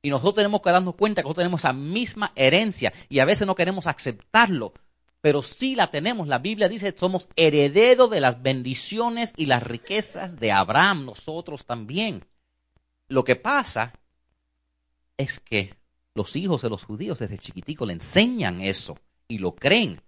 [0.02, 3.46] Y nosotros tenemos que darnos cuenta que nosotros tenemos esa misma herencia y a veces
[3.46, 4.74] no queremos aceptarlo,
[5.22, 6.28] pero sí la tenemos.
[6.28, 11.64] La Biblia dice que somos herederos de las bendiciones y las riquezas de Abraham, nosotros
[11.64, 12.26] también.
[13.08, 13.94] Lo que pasa
[15.16, 15.76] es que
[16.14, 20.02] los hijos de los judíos desde chiquitico le enseñan eso y lo creen.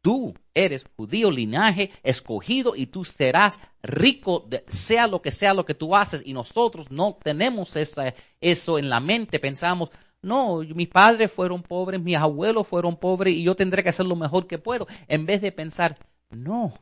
[0.00, 5.74] Tú eres judío, linaje escogido y tú serás rico, sea lo que sea lo que
[5.74, 6.22] tú haces.
[6.24, 9.38] Y nosotros no tenemos esa, eso en la mente.
[9.38, 9.90] Pensamos,
[10.22, 14.16] no, mis padres fueron pobres, mis abuelos fueron pobres y yo tendré que hacer lo
[14.16, 14.86] mejor que puedo.
[15.08, 15.98] En vez de pensar,
[16.30, 16.74] no,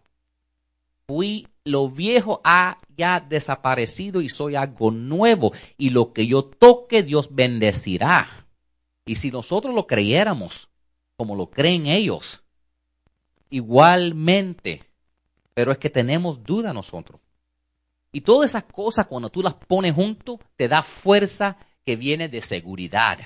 [1.06, 5.52] fui, lo viejo ha ya desaparecido y soy algo nuevo.
[5.76, 8.46] Y lo que yo toque, Dios bendecirá.
[9.04, 10.68] Y si nosotros lo creyéramos,
[11.16, 12.42] como lo creen ellos,
[13.50, 14.82] igualmente,
[15.54, 17.20] pero es que tenemos duda nosotros.
[18.12, 22.40] Y todas esas cosas, cuando tú las pones junto, te da fuerza que viene de
[22.40, 23.18] seguridad.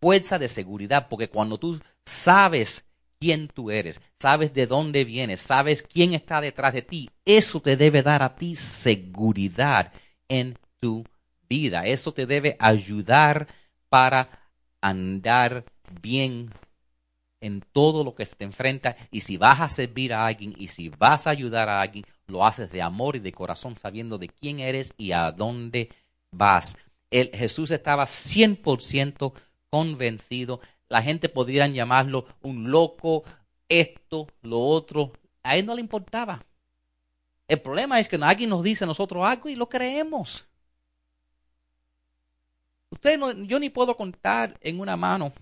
[0.00, 2.84] Fuerza de seguridad, porque cuando tú sabes
[3.18, 7.76] quién tú eres, sabes de dónde vienes, sabes quién está detrás de ti, eso te
[7.76, 9.92] debe dar a ti seguridad
[10.28, 11.04] en tu
[11.48, 11.86] vida.
[11.86, 13.46] Eso te debe ayudar
[13.88, 15.64] para andar
[16.02, 16.50] bien
[17.44, 20.68] en todo lo que se te enfrenta y si vas a servir a alguien y
[20.68, 24.28] si vas a ayudar a alguien, lo haces de amor y de corazón sabiendo de
[24.28, 25.90] quién eres y a dónde
[26.30, 26.76] vas.
[27.10, 29.32] El, Jesús estaba 100%
[29.70, 33.24] convencido la gente podrían llamarlo un loco,
[33.68, 35.12] esto, lo otro.
[35.42, 36.44] A él no le importaba.
[37.48, 40.46] El problema es que alguien nos dice a nosotros algo y lo creemos.
[42.90, 45.32] Ustedes no, yo ni puedo contar en una mano.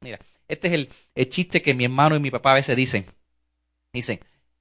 [0.00, 0.18] Mira,
[0.50, 3.06] este es el, chiste que mi hermano y mi papá a veces dicen.
[3.92, 4.20] Dicen,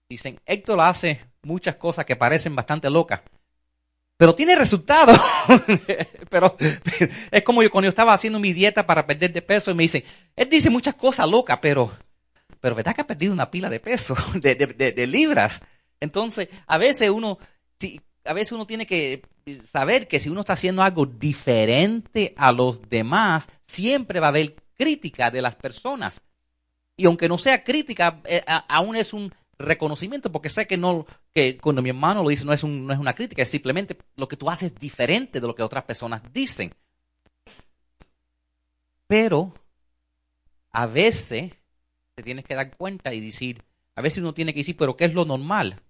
[0.10, 3.22] dicen, Héctor hace muchas cosas que parecen bastante locas,
[4.18, 5.20] pero tiene resultados.
[6.30, 6.56] pero
[7.32, 9.84] es como yo cuando yo estaba haciendo mi dieta para perder de peso y me
[9.84, 10.04] dicen,
[10.36, 11.92] él dice muchas cosas locas, pero,
[12.60, 15.62] pero verdad que ha perdido una pila de peso, de, de, libras.
[16.00, 17.40] Entonces, a veces uno,
[17.80, 19.22] si, a veces uno tiene que
[19.72, 24.56] saber que si uno está haciendo algo diferente a los demás, siempre va a haber
[24.80, 26.22] crítica de las personas.
[26.96, 31.58] Y aunque no sea crítica, eh, aún es un reconocimiento, porque sé que no, que
[31.58, 34.28] cuando mi hermano lo dice no es, un, no es una crítica, es simplemente lo
[34.30, 36.74] que tú haces diferente de lo que otras personas dicen.
[39.06, 39.54] Pero
[40.72, 41.52] a veces
[42.16, 43.64] te tienes que dar cuenta y decir,
[43.96, 45.82] a veces uno tiene que decir, pero ¿qué es lo normal?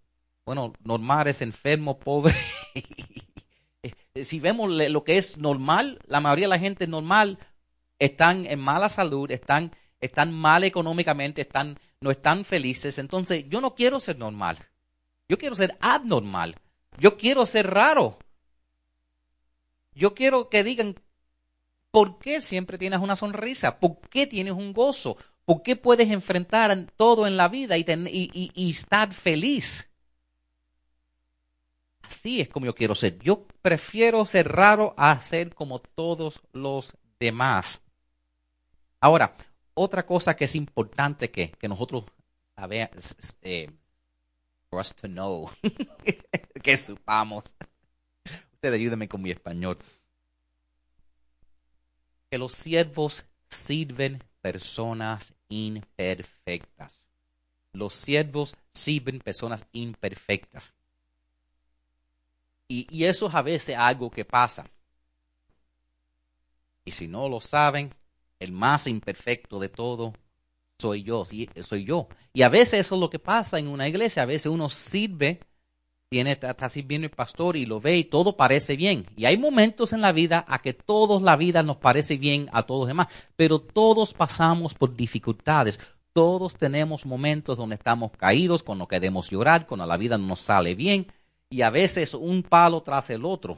[0.45, 2.33] Bueno, normal es enfermo, pobre.
[4.23, 7.37] si vemos lo que es normal, la mayoría de la gente normal
[7.99, 13.75] están en mala salud, están, están mal económicamente, están no están felices, entonces yo no
[13.75, 14.65] quiero ser normal.
[15.27, 16.55] Yo quiero ser abnormal.
[16.97, 18.17] Yo quiero ser raro.
[19.93, 20.95] Yo quiero que digan,
[21.91, 23.79] ¿por qué siempre tienes una sonrisa?
[23.79, 25.17] ¿Por qué tienes un gozo?
[25.45, 29.89] ¿Por qué puedes enfrentar todo en la vida y, y estar feliz?
[32.01, 33.19] Así es como yo quiero ser.
[33.19, 37.81] Yo prefiero ser raro a ser como todos los demás.
[39.01, 39.35] Ahora,
[39.73, 42.05] otra cosa que es importante que, nosotros
[42.55, 43.69] sabemos, eh,
[44.69, 45.49] for us to know,
[46.63, 47.55] que supamos.
[48.53, 49.77] Ustedes ayúdenme con mi español.
[52.29, 57.07] Que los siervos sirven personas imperfectas.
[57.71, 60.73] Los siervos sirven personas imperfectas.
[62.67, 64.69] Y, y, eso es a veces algo que pasa.
[66.85, 67.95] Y si no lo saben,
[68.39, 70.13] el más imperfecto de todo
[70.79, 72.07] soy yo, soy yo.
[72.33, 75.41] Y a veces eso es lo que pasa en una iglesia, a veces uno sirve,
[76.09, 79.05] tiene, está sirviendo el pastor y lo ve y todo parece bien.
[79.15, 82.63] Y hay momentos en la vida a que todos la vida nos parece bien a
[82.63, 85.79] todos los demás, pero todos pasamos por dificultades.
[86.13, 90.73] Todos tenemos momentos donde estamos caídos, cuando queremos llorar, cuando la vida no nos sale
[90.75, 91.07] bien,
[91.49, 93.57] y a veces un palo tras el otro.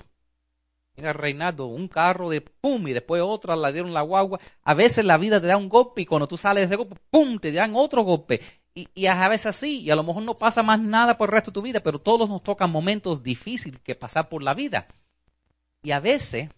[1.01, 4.39] Mira, Reinaldo, un carro de pum y después otra la dieron la guagua.
[4.61, 6.95] A veces la vida te da un golpe y cuando tú sales de ese golpe,
[7.09, 8.39] pum, te dan otro golpe.
[8.75, 11.33] Y, y, a veces así, y a lo mejor no pasa más nada por el
[11.33, 14.89] resto de tu vida, pero todos nos tocan momentos difíciles que pasar por la vida.
[15.81, 16.51] Y a veces,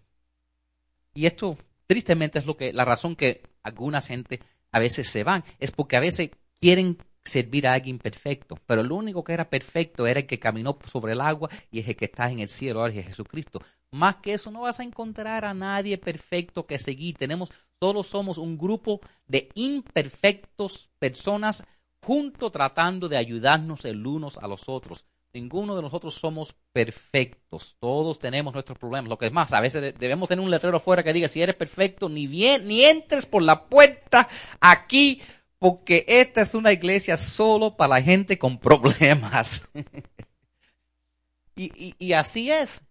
[1.14, 4.42] y esto tristemente es lo que, la razón que algunas gente
[4.74, 8.92] a veces se van, es porque a veces quieren servir a alguien perfecto, pero el
[8.92, 12.06] único que era perfecto era el que caminó sobre el agua y es el que
[12.06, 13.62] está en el cielo, ahora es Jesucristo.
[13.92, 17.16] Más que eso, no vas a encontrar a nadie perfecto que seguir.
[17.16, 21.64] Tenemos, todos somos un grupo de imperfectos personas
[22.02, 25.06] juntos tratando de ayudarnos el unos a los otros.
[25.32, 27.76] Ninguno de nosotros somos perfectos.
[27.80, 29.10] Todos tenemos nuestros problemas.
[29.10, 31.56] Lo que es más, a veces debemos tener un letrero fuera que diga, si eres
[31.56, 34.28] perfecto, ni bien, ni entres por la puerta
[34.60, 35.22] aquí,
[35.63, 39.63] porque esta es una iglesia solo para la gente con problemas.
[41.56, 42.82] y, y así es.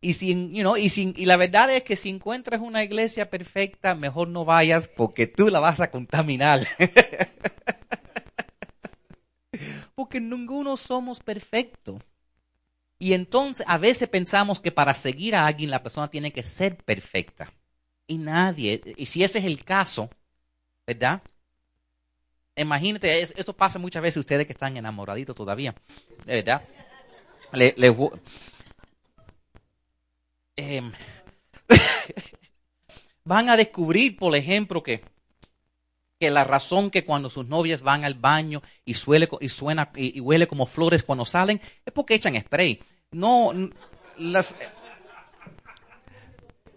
[0.00, 3.94] Y, sin, you y, sin, y la verdad es que si encuentras una iglesia perfecta,
[3.94, 6.66] mejor no vayas porque tú la vas a contaminar.
[9.94, 12.00] porque ninguno somos perfectos.
[12.98, 16.78] Y entonces a veces pensamos que para seguir a alguien la persona tiene que ser
[16.78, 17.52] perfecta.
[18.06, 20.08] Y nadie, y si ese es el caso,
[20.86, 21.22] ¿verdad?
[22.60, 25.74] Imagínate, esto pasa muchas veces ustedes que están enamoraditos todavía,
[26.26, 26.62] ¿verdad?
[27.52, 27.90] Le, le,
[30.60, 30.92] Em,
[33.24, 35.02] van a descubrir, por ejemplo, que,
[36.18, 40.20] que la razón que cuando sus novias van al baño y, suele, y, suena, y,
[40.20, 42.80] huele como flores cuando salen es porque echan spray.
[43.10, 43.52] no,
[44.18, 44.54] las,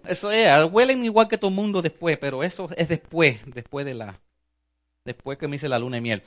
[0.07, 3.95] eso es, huelen igual que todo el mundo después, pero eso es después, después de
[3.95, 4.15] la,
[5.05, 6.23] después que me hice la luna de miel.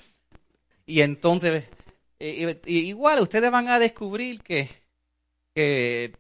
[0.86, 1.64] Y entonces,
[2.18, 4.70] eh, igual ustedes van a descubrir que,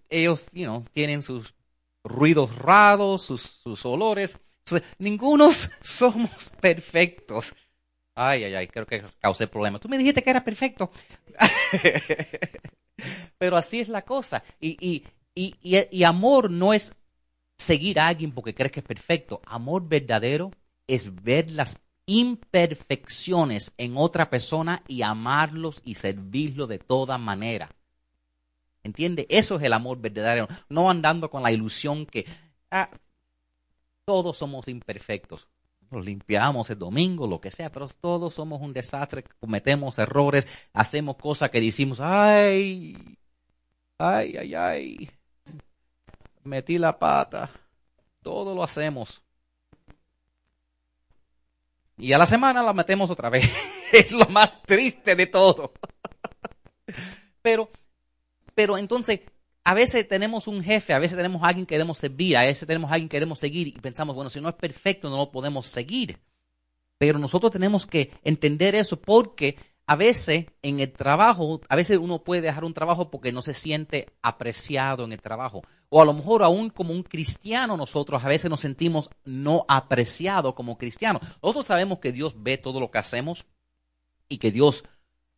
[0.08, 1.54] ellos, you know, tienen sus
[2.02, 4.38] ruidos raros, sus, sus olores.
[4.98, 7.54] ninguno somos perfectos.
[8.14, 9.80] Ay, ay, ay, creo que causé problemas.
[9.80, 10.90] Tú me dijiste que era perfecto.
[13.38, 14.42] Pero así es la cosa.
[14.58, 15.54] Y, y, y,
[15.90, 16.94] y, amor no es
[17.58, 19.42] seguir a alguien porque crees que es perfecto.
[19.44, 20.50] Amor verdadero
[20.86, 27.70] es ver las imperfecciones en otra persona y amarlos y servirlo de toda manera.
[28.84, 29.26] ¿Entiende?
[29.28, 30.46] Eso es el amor verdadero.
[30.68, 32.24] No andando con la ilusión que
[32.70, 32.88] ah,
[34.04, 35.48] todos somos imperfectos.
[35.90, 41.16] Nos limpiamos el domingo, lo que sea, pero todos somos un desastre, cometemos errores, hacemos
[41.16, 43.18] cosas que decimos, ay,
[43.98, 45.10] ay, ay, ay,
[46.44, 47.50] metí la pata.
[48.22, 49.22] Todo lo hacemos.
[51.98, 53.50] Y a la semana la metemos otra vez.
[53.92, 55.72] es lo más triste de todo.
[57.42, 57.70] pero,
[58.54, 59.20] pero entonces,
[59.64, 62.68] a veces tenemos un jefe, a veces tenemos a alguien que queremos servir, a veces
[62.68, 65.32] tenemos a alguien que queremos seguir y pensamos, bueno, si no es perfecto, no lo
[65.32, 66.20] podemos seguir.
[66.98, 69.56] Pero nosotros tenemos que entender eso porque
[69.86, 73.54] a veces en el trabajo, a veces uno puede dejar un trabajo porque no se
[73.54, 75.62] siente apreciado en el trabajo.
[75.88, 80.54] O a lo mejor aún como un cristiano nosotros a veces nos sentimos no apreciados
[80.54, 81.22] como cristianos.
[81.42, 83.46] Nosotros sabemos que Dios ve todo lo que hacemos
[84.28, 84.84] y que Dios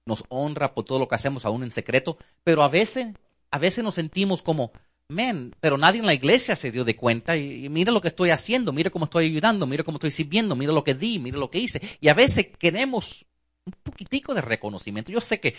[0.08, 3.14] nos honra por todo lo que hacemos aún en secreto, pero a veces,
[3.50, 4.72] a veces nos sentimos como,
[5.06, 8.30] men, pero nadie en la iglesia se dio de cuenta y, mira lo que estoy
[8.30, 11.50] haciendo, mira cómo estoy ayudando, mira cómo estoy sirviendo, mira lo que di, mira lo
[11.50, 11.80] que hice.
[12.00, 13.26] Y a veces queremos
[13.64, 15.12] un poquitico de reconocimiento.
[15.12, 15.54] Yo sé que,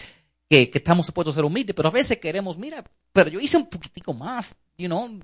[0.50, 3.68] que, estamos supuestos a ser humildes, pero a veces queremos, mira, pero yo hice un
[3.68, 5.20] poquitico más, you know.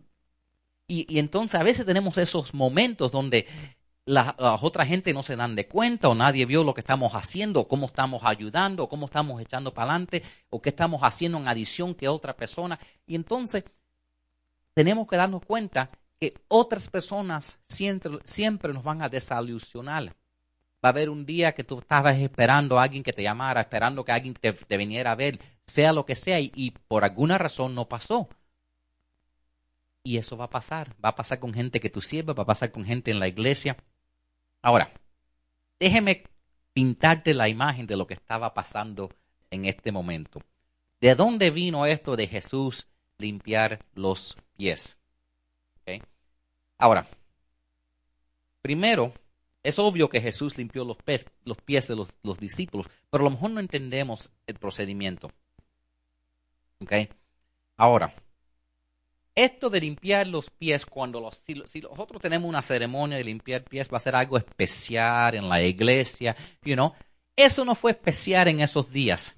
[0.87, 3.47] Y, y entonces a veces tenemos esos momentos donde
[4.05, 7.67] la, otra gente no se dan de cuenta o nadie vio lo que estamos haciendo,
[7.67, 12.07] cómo estamos ayudando, cómo estamos echando para adelante, o qué estamos haciendo en adición que
[12.07, 12.79] otra persona.
[13.07, 13.63] Y entonces
[14.75, 15.89] tenemos que darnos cuenta
[16.19, 20.15] que otras personas siempre, siempre nos van a desilusionar
[20.85, 24.05] va a haber un día que tú estabas esperando a alguien que te llamara, esperando
[24.05, 27.89] que alguien te, viniera a ver, sea lo que sea, y, por alguna razón no
[27.89, 28.29] pasó.
[30.05, 30.95] Y eso va a pasar.
[31.03, 33.27] Va a pasar con gente que tú sirves, va a pasar con gente en la
[33.27, 33.75] iglesia.
[34.61, 34.93] Ahora,
[35.79, 36.23] déjeme
[36.73, 39.09] pintarte la imagen de lo que estaba pasando
[39.49, 40.43] en este momento.
[41.01, 42.87] ¿De dónde vino esto de Jesús
[43.17, 44.95] limpiar los pies?
[46.77, 47.07] Ahora,
[48.61, 49.13] primero,
[49.63, 53.31] es obvio que Jesús limpió los, pies, los pies de los, discípulos, pero a lo
[53.31, 55.31] mejor no entendemos el procedimiento.
[56.81, 56.93] ¿Ok?
[57.77, 58.13] Ahora,
[59.35, 63.89] esto de limpiar los pies, cuando los, si, nosotros tenemos una ceremonia de limpiar pies,
[63.91, 66.93] va a ser algo especial en la iglesia, you know,
[67.35, 69.35] eso no fue especial en esos días.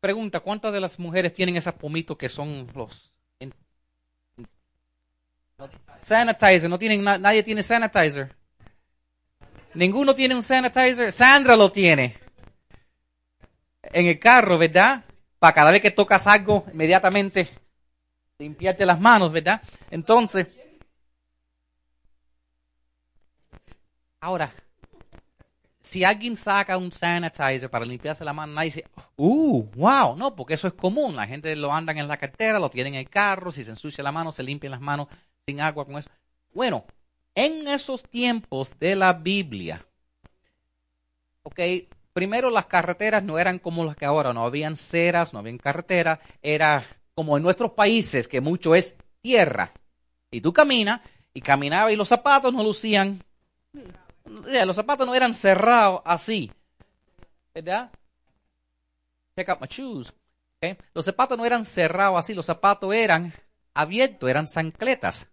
[0.00, 3.12] Pregunta, ¿cuántas de las mujeres tienen esos pomitos que son los...
[6.00, 8.34] sanitizer, no tienen, nadie tiene sanitizer.
[9.74, 11.12] Ninguno tiene un sanitizer.
[11.12, 12.18] Sandra lo tiene.
[13.82, 15.04] En el carro, ¿verdad?
[15.38, 17.48] Para cada vez que tocas algo, inmediatamente
[18.42, 19.62] limpiarte las manos, ¿verdad?
[19.90, 20.46] Entonces,
[24.20, 24.52] ahora,
[25.80, 28.84] si alguien saca un sanitizer para limpiarse la mano, nadie dice,
[29.16, 31.16] uh, wow, no, porque eso es común.
[31.16, 34.04] La gente lo andan en la cartera, lo tienen en el carro, si se ensucia
[34.04, 35.08] la mano, se limpian las manos
[35.44, 36.08] sin agua con eso.
[36.54, 36.84] Bueno,
[37.34, 39.84] en esos tiempos de la Biblia,
[41.42, 41.60] ok,
[42.12, 46.20] primero las carreteras no eran como las que ahora, no habían ceras, no habían carretera,
[46.42, 49.72] era como en nuestros países, que mucho es tierra.
[50.30, 51.00] Y tú caminas,
[51.34, 53.22] y caminaba y los zapatos no lucían,
[54.24, 56.52] los zapatos no eran cerrados así,
[57.54, 57.90] ¿verdad?
[59.36, 60.12] Check out my shoes.
[60.58, 60.76] Okay.
[60.94, 63.34] Los zapatos no eran cerrados así, los zapatos eran
[63.74, 65.28] abiertos, eran zancletas.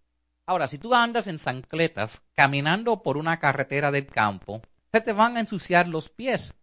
[0.45, 5.37] Ahora, si tú andas en zancletas caminando por una carretera del campo, se te van
[5.37, 6.55] a ensuciar los pies.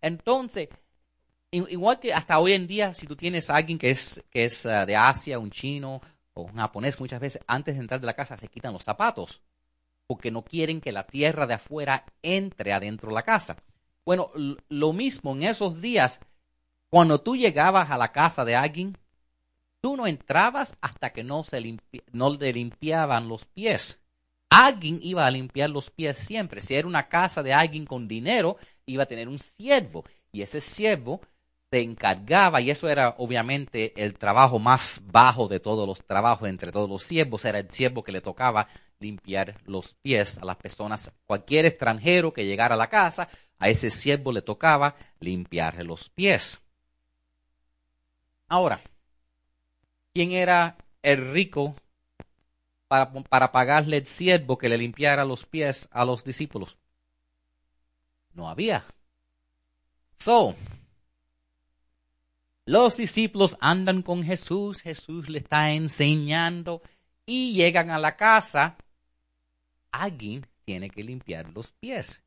[0.00, 0.68] Entonces,
[1.50, 4.66] igual que hasta hoy en día, si tú tienes a alguien que es, que es
[4.66, 6.00] ah, de Asia, un chino
[6.34, 9.40] o un japonés, muchas veces antes de entrar de la casa se quitan los zapatos
[10.06, 13.56] porque no quieren que la tierra de afuera entre adentro de la casa.
[14.04, 14.32] Bueno,
[14.68, 16.20] lo mismo en esos días,
[16.88, 18.96] cuando tú llegabas a la casa de alguien,
[19.80, 21.78] Tú no entrabas hasta que no, se
[22.12, 23.98] no le limpiaban los pies.
[24.50, 26.60] Alguien iba a limpiar los pies siempre.
[26.60, 30.04] Si era una casa de alguien con dinero, iba a tener un siervo.
[30.32, 31.22] Y ese siervo
[31.70, 36.72] se encargaba, y eso era obviamente el trabajo más bajo de todos los trabajos entre
[36.72, 38.66] todos los siervos, era el siervo que le tocaba
[38.98, 41.12] limpiar los pies a las personas.
[41.26, 46.60] Cualquier extranjero que llegara a la casa, a ese siervo le tocaba limpiar los pies.
[48.48, 48.80] Ahora,
[50.12, 51.76] ¿quién era el rico
[52.88, 56.76] para, para pagarle el siervo que le limpiara los pies a los discípulos?
[58.32, 58.84] No había.
[60.16, 60.56] So,
[62.66, 66.82] los discípulos andan con Jesús, Jesús le está enseñando
[67.26, 68.76] y llegan a la casa.
[69.90, 72.22] Alguien tiene que limpiar los pies.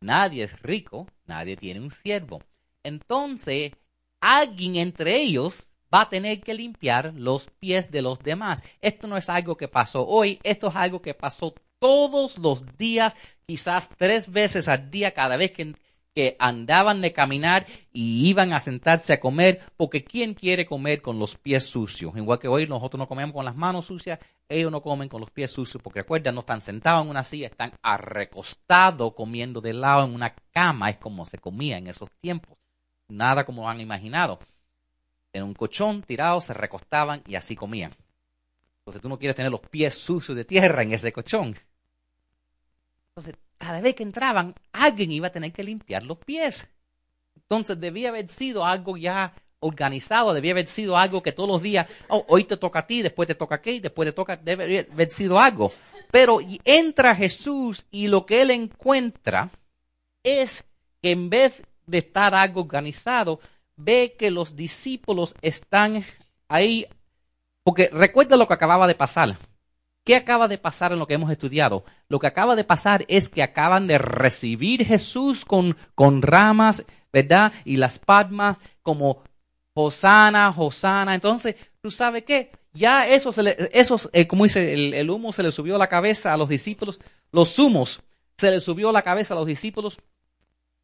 [0.00, 2.42] Nadie es rico, nadie tiene un siervo.
[2.82, 3.72] Entonces,
[4.20, 8.62] alguien entre ellos va a tener que limpiar los pies de los demás.
[8.80, 13.14] Esto no es algo que pasó hoy, esto es algo que pasó todos los días,
[13.44, 15.74] quizás tres veces al día, cada vez que,
[16.14, 21.18] que andaban de caminar y iban a sentarse a comer, porque ¿quién quiere comer con
[21.18, 22.14] los pies sucios?
[22.16, 25.30] Igual que hoy nosotros no comemos con las manos sucias, ellos no comen con los
[25.30, 30.04] pies sucios, porque recuerden, no están sentados en una silla, están arrecostados comiendo de lado
[30.04, 32.58] en una cama, es como se comía en esos tiempos.
[33.08, 34.38] Nada como han imaginado.
[35.32, 37.94] En un colchón tirado se recostaban y así comían.
[38.80, 41.56] Entonces tú no quieres tener los pies sucios de tierra en ese colchón.
[43.08, 46.66] Entonces, cada vez que entraban, alguien iba a tener que limpiar los pies.
[47.36, 51.86] Entonces debía haber sido algo ya organizado, debía haber sido algo que todos los días,
[52.08, 54.88] oh, hoy te toca a ti, después te toca a aquí, después te toca, debe
[54.90, 55.72] haber sido algo.
[56.10, 59.48] Pero entra Jesús y lo que él encuentra
[60.24, 60.64] es
[61.00, 63.38] que en vez de estar algo organizado,
[63.76, 66.04] ve que los discípulos están
[66.48, 66.84] ahí,
[67.62, 69.38] porque recuerda lo que acababa de pasar.
[70.04, 71.84] ¿Qué acaba de pasar en lo que hemos estudiado?
[72.08, 77.52] Lo que acaba de pasar es que acaban de recibir Jesús con, con ramas, ¿verdad?
[77.64, 79.22] Y las palmas como
[79.74, 81.14] Hosana, Hosana.
[81.14, 82.50] Entonces, ¿tú sabes qué?
[82.72, 83.32] Ya eso,
[83.72, 86.48] esos, eh, como dice, el, el, humo se le subió a la cabeza a los
[86.48, 86.98] discípulos.
[87.30, 88.00] Los humos
[88.36, 89.98] se le subió a la cabeza a los discípulos.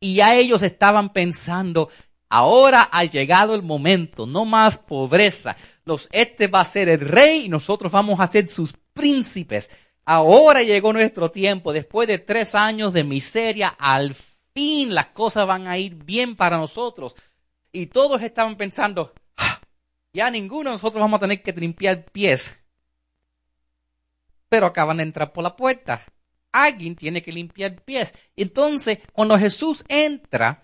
[0.01, 1.89] Y ya ellos estaban pensando,
[2.29, 5.57] ahora ha llegado el momento, no más pobreza.
[5.85, 9.71] Los, este va a ser el rey y nosotros vamos a ser sus príncipes.
[10.05, 14.15] Ahora llegó nuestro tiempo, después de tres años de miseria, al
[14.55, 17.15] fin las cosas van a ir bien para nosotros.
[17.73, 19.61] Y todos estaban pensando, ah,
[20.13, 22.55] ya ninguno de nosotros vamos a tener que limpiar pies.
[24.49, 26.05] Pero acaban de entrar por la puerta.
[26.53, 28.13] Alguien tiene que limpiar pies.
[28.35, 30.63] Entonces, cuando Jesús entra,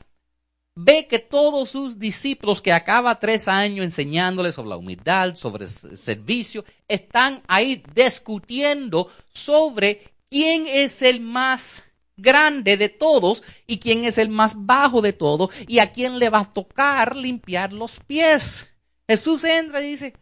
[0.76, 6.64] ve que todos sus discípulos que acaba tres años enseñándoles sobre la humildad, sobre servicio,
[6.88, 11.84] están ahí discutiendo sobre quién es el más
[12.16, 16.30] grande de todos y quién es el más bajo de todos y a quién le
[16.30, 18.68] va a tocar limpiar los pies.
[19.06, 20.14] Jesús entra y dice,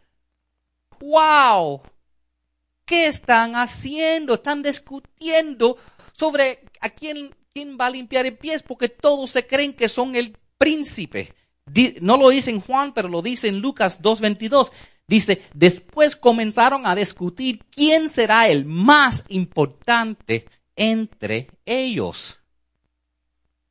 [0.99, 1.81] wow,
[2.85, 4.35] ¿qué están haciendo?
[4.35, 5.77] Están discutiendo
[6.11, 10.15] sobre a quién, quién va a limpiar el pies porque todos se creen que son
[10.15, 11.33] el príncipe.
[12.01, 14.71] No lo dice en Juan, pero lo dice en Lucas 2.22.
[15.07, 20.45] Dice, después comenzaron a discutir quién será el más importante
[20.75, 22.39] entre ellos.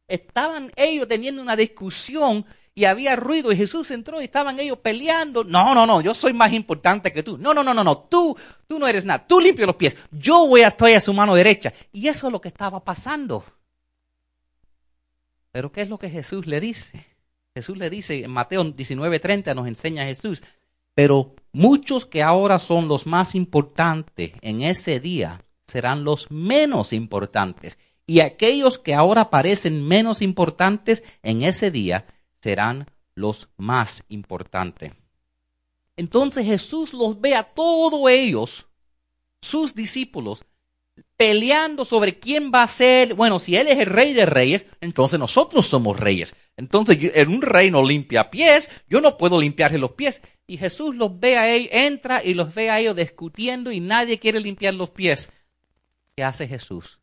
[0.09, 5.45] Estaban ellos teniendo una discusión y había ruido y Jesús entró y estaban ellos peleando.
[5.45, 7.39] No, no, no, yo soy más importante que tú.
[7.39, 9.27] No, no, no, no, no, tú, tú no eres nada.
[9.27, 9.97] Tú limpio los pies.
[10.11, 11.73] Yo voy a estar a su mano derecha.
[11.93, 13.45] Y eso es lo que estaba pasando.
[15.53, 17.07] Pero ¿qué es lo que Jesús le dice?
[17.55, 20.43] Jesús le dice en Mateo 19:30 nos enseña Jesús,
[20.95, 27.79] pero muchos que ahora son los más importantes en ese día serán los menos importantes
[28.07, 32.07] y aquellos que ahora parecen menos importantes en ese día
[32.41, 34.93] serán los más importantes.
[35.97, 38.67] Entonces Jesús los ve a todos ellos,
[39.41, 40.45] sus discípulos,
[41.23, 45.21] peleando sobre quién va a ser, bueno, si él es el rey de reyes, entonces
[45.21, 46.35] nosotros somos reyes.
[46.57, 50.21] Entonces, en un rey no limpia pies, yo no puedo limpiarle los pies.
[50.49, 54.19] Y Jesús los ve a ellos, entra y los ve a ellos discutiendo y nadie
[54.19, 55.31] quiere limpiar los pies.
[56.17, 56.99] ¿Qué hace Jesús?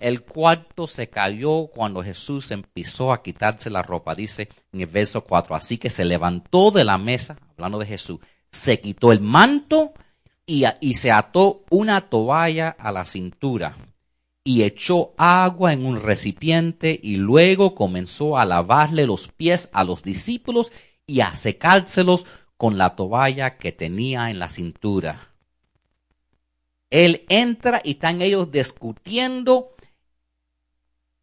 [0.00, 5.22] El cuarto se cayó cuando Jesús empezó a quitarse la ropa, dice en el verso
[5.22, 5.54] 4.
[5.54, 8.18] Así que se levantó de la mesa, hablando de Jesús,
[8.50, 9.92] se quitó el manto
[10.80, 13.76] y, se ató una toalla a la cintura
[14.42, 20.02] y echó agua en un recipiente y luego comenzó a lavarle los pies a los
[20.02, 20.72] discípulos
[21.06, 22.26] y a secárselos
[22.56, 25.28] con la toalla que tenía en la cintura.
[26.90, 29.76] Él entra y están ellos discutiendo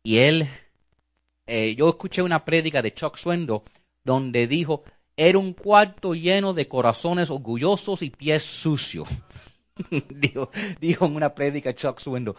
[0.04, 0.48] y él,
[1.48, 3.66] eh, yo escuché una prédica de Chuck Swendo
[4.06, 4.86] donde dijo,
[5.18, 9.10] era un cuarto lleno de corazones orgullosos y pies sucios.
[10.10, 12.38] dijo, dijo en una prédica Chuck Swindoll.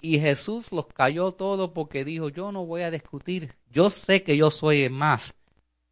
[0.00, 3.54] Y Jesús los cayó todo porque dijo, yo no voy a discutir.
[3.70, 5.36] Yo sé que yo soy el más,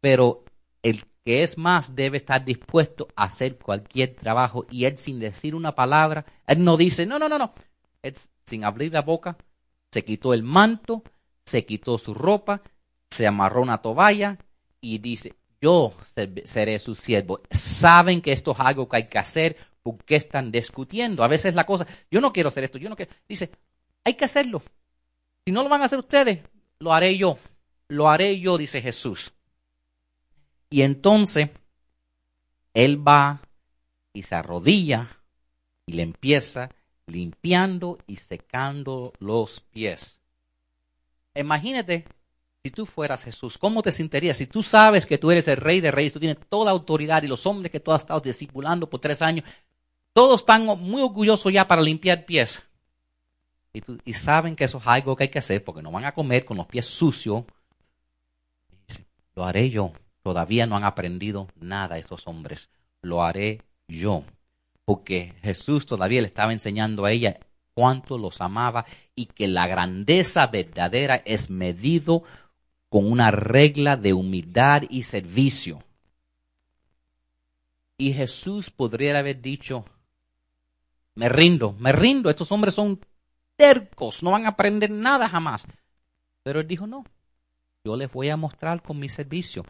[0.01, 0.43] pero
[0.83, 4.65] el que es más debe estar dispuesto a hacer cualquier trabajo.
[4.69, 7.53] Y él sin decir una palabra, él no dice, no, no, no, no.
[8.45, 9.37] Sin abrir la boca,
[9.91, 11.03] se quitó el manto,
[11.45, 12.61] se quitó su ropa,
[13.09, 14.37] se amarró una toalla
[14.81, 15.93] y dice, yo
[16.45, 17.39] seré su siervo.
[17.49, 21.23] Saben que esto es algo que hay que hacer, ¿por qué están discutiendo?
[21.23, 23.11] A veces la cosa, yo no quiero hacer esto, yo no quiero.
[23.27, 23.51] Dice,
[24.03, 24.61] hay que hacerlo.
[25.45, 26.39] Si no lo van a hacer ustedes,
[26.79, 27.37] lo haré yo.
[27.87, 29.33] Lo haré yo, dice Jesús.
[30.69, 31.49] Y entonces,
[32.73, 33.41] él va
[34.13, 35.21] y se arrodilla
[35.85, 36.69] y le empieza
[37.05, 40.19] limpiando y secando los pies.
[41.33, 42.05] Imagínate
[42.67, 44.37] si tú fueras Jesús, ¿cómo te sentirías?
[44.37, 47.27] Si tú sabes que tú eres el rey de reyes, tú tienes toda autoridad y
[47.27, 49.45] los hombres que tú has estado discipulando por tres años,
[50.11, 52.61] todos están muy orgullosos ya para limpiar pies.
[53.71, 56.43] Y, saben que eso es algo que hay que hacer porque no van a comer
[56.43, 57.45] con los pies sucios.
[59.33, 59.93] Lo haré yo.
[60.21, 62.69] Todavía no han aprendido nada estos hombres.
[63.01, 64.25] Lo haré yo.
[64.83, 67.39] Porque Jesús todavía le estaba enseñando a ella
[67.73, 72.23] cuánto los amaba y que la grandeza verdadera es medido
[72.89, 75.83] con una regla de humildad y servicio.
[77.97, 79.85] Y Jesús podría haber dicho,
[81.15, 82.99] me rindo, me rindo, estos hombres son
[83.55, 85.65] tercos, no van a aprender nada jamás.
[86.43, 87.03] Pero él dijo, no,
[87.83, 89.65] yo les voy a mostrar con mi servicio,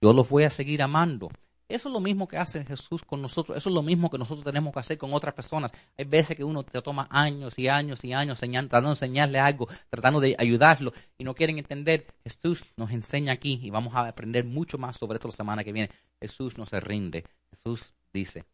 [0.00, 1.30] yo los voy a seguir amando.
[1.70, 4.44] Eso es lo mismo que hace Jesús con nosotros, eso es lo mismo que nosotros
[4.44, 5.70] tenemos que hacer con otras personas.
[5.96, 9.68] Hay veces que uno te toma años y años y años tratando de enseñarle algo,
[9.88, 12.08] tratando de ayudarlo y no quieren entender.
[12.24, 15.72] Jesús nos enseña aquí y vamos a aprender mucho más sobre esto la semana que
[15.72, 15.90] viene.
[16.20, 17.24] Jesús no se rinde.
[17.50, 18.44] Jesús dice,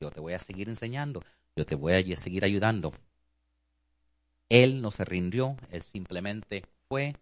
[0.00, 1.22] yo te voy a seguir enseñando,
[1.54, 2.94] yo te voy a seguir ayudando.
[4.48, 7.14] Él no se rindió, él simplemente fue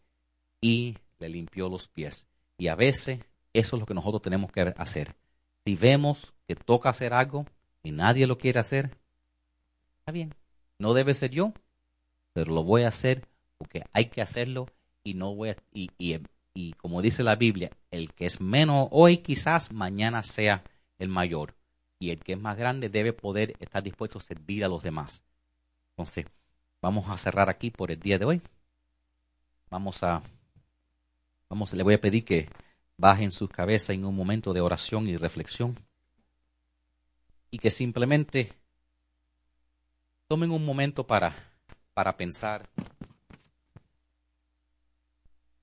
[0.61, 2.29] y le limpió los pies.
[2.59, 3.19] Y a veces
[3.53, 5.17] eso es lo que nosotros tenemos que hacer.
[5.65, 7.47] Si vemos que toca hacer algo
[7.83, 8.99] y nadie lo quiere hacer,
[9.99, 10.35] está bien.
[10.79, 11.53] No debe ser yo,
[12.33, 13.27] pero lo voy a hacer
[13.59, 14.67] porque hay que hacerlo
[15.05, 16.19] y no voy a, y, y,
[16.55, 20.65] y como dice la Biblia, el que es menos hoy quizás mañana sea
[20.99, 21.55] el mayor
[21.99, 25.25] y el que es más grande debe poder estar dispuesto a servir a los demás.
[25.91, 26.27] Entonces,
[26.83, 28.43] Vamos a cerrar aquí por el día de hoy.
[29.71, 30.21] Vamos a,
[31.49, 32.49] vamos, le voy a pedir que
[33.03, 35.77] bajen sus cabezas en un momento de oración y reflexión
[37.51, 38.53] y que simplemente
[40.29, 41.35] tomen un momento para,
[41.95, 42.71] para pensar.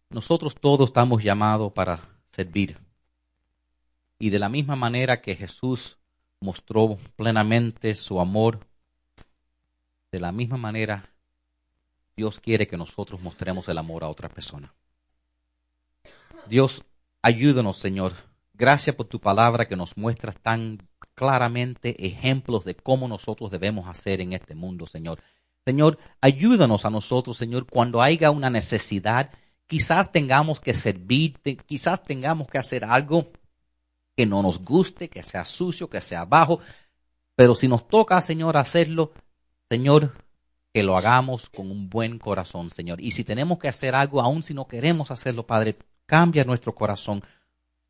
[0.10, 2.78] Nosotros todos estamos llamados para servir.
[4.20, 5.98] Y de la misma manera que Jesús
[6.42, 8.68] mostró plenamente su amor
[10.12, 11.10] de la misma manera,
[12.18, 14.74] Dios quiere que nosotros mostremos el amor a otra persona.
[16.50, 16.84] Dios,
[17.22, 18.14] ayúdanos, Señor.
[18.54, 24.22] Gracias por tu palabra que nos muestra tan claramente ejemplos de cómo nosotros debemos hacer
[24.22, 25.22] en este mundo, Señor.
[25.66, 29.32] Señor, ayúdanos a nosotros, Señor, cuando haya una necesidad,
[29.68, 33.32] quizás tengamos que servir, quizás tengamos que hacer algo
[34.16, 36.60] que no nos guste, que sea sucio, que sea bajo,
[37.36, 39.14] pero si nos toca, Señor, hacerlo,
[39.70, 40.14] Señor,
[40.74, 43.00] que lo hagamos con un buen corazón, Señor.
[43.00, 45.78] Y si tenemos que hacer algo, aun si no queremos hacerlo, Padre,
[46.10, 47.24] cambia nuestro corazón,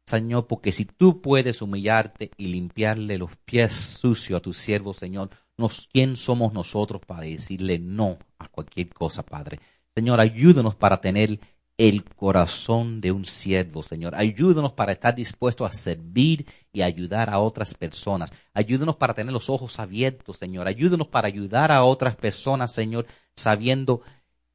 [0.06, 5.30] Señor, porque si tú puedes humillarte y limpiarle los pies sucios a tu siervo, Señor,
[5.58, 9.62] nos, ¿quién somos nosotros para decirle no a cualquier cosa, Padre?
[9.96, 11.40] Señor, ayúdanos para tener
[11.78, 14.14] el corazón de un siervo, Señor.
[14.16, 18.34] Ayúdanos para estar dispuestos a servir y ayudar a otras personas.
[18.54, 20.68] Ayúdanos para tener los ojos abiertos, Señor.
[20.68, 24.02] Ayúdanos para ayudar a otras personas, Señor, sabiendo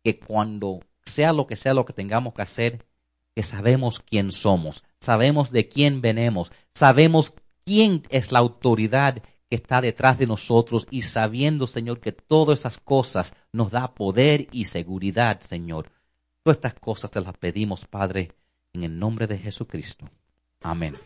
[0.03, 2.85] que cuando sea lo que sea lo que tengamos que hacer,
[3.35, 9.81] que sabemos quién somos, sabemos de quién venemos, sabemos quién es la autoridad que está
[9.81, 15.41] detrás de nosotros y sabiendo, Señor, que todas esas cosas nos da poder y seguridad,
[15.41, 15.91] Señor.
[16.43, 18.33] Todas estas cosas te las pedimos, Padre,
[18.73, 20.09] en el nombre de Jesucristo.
[20.61, 20.97] Amén.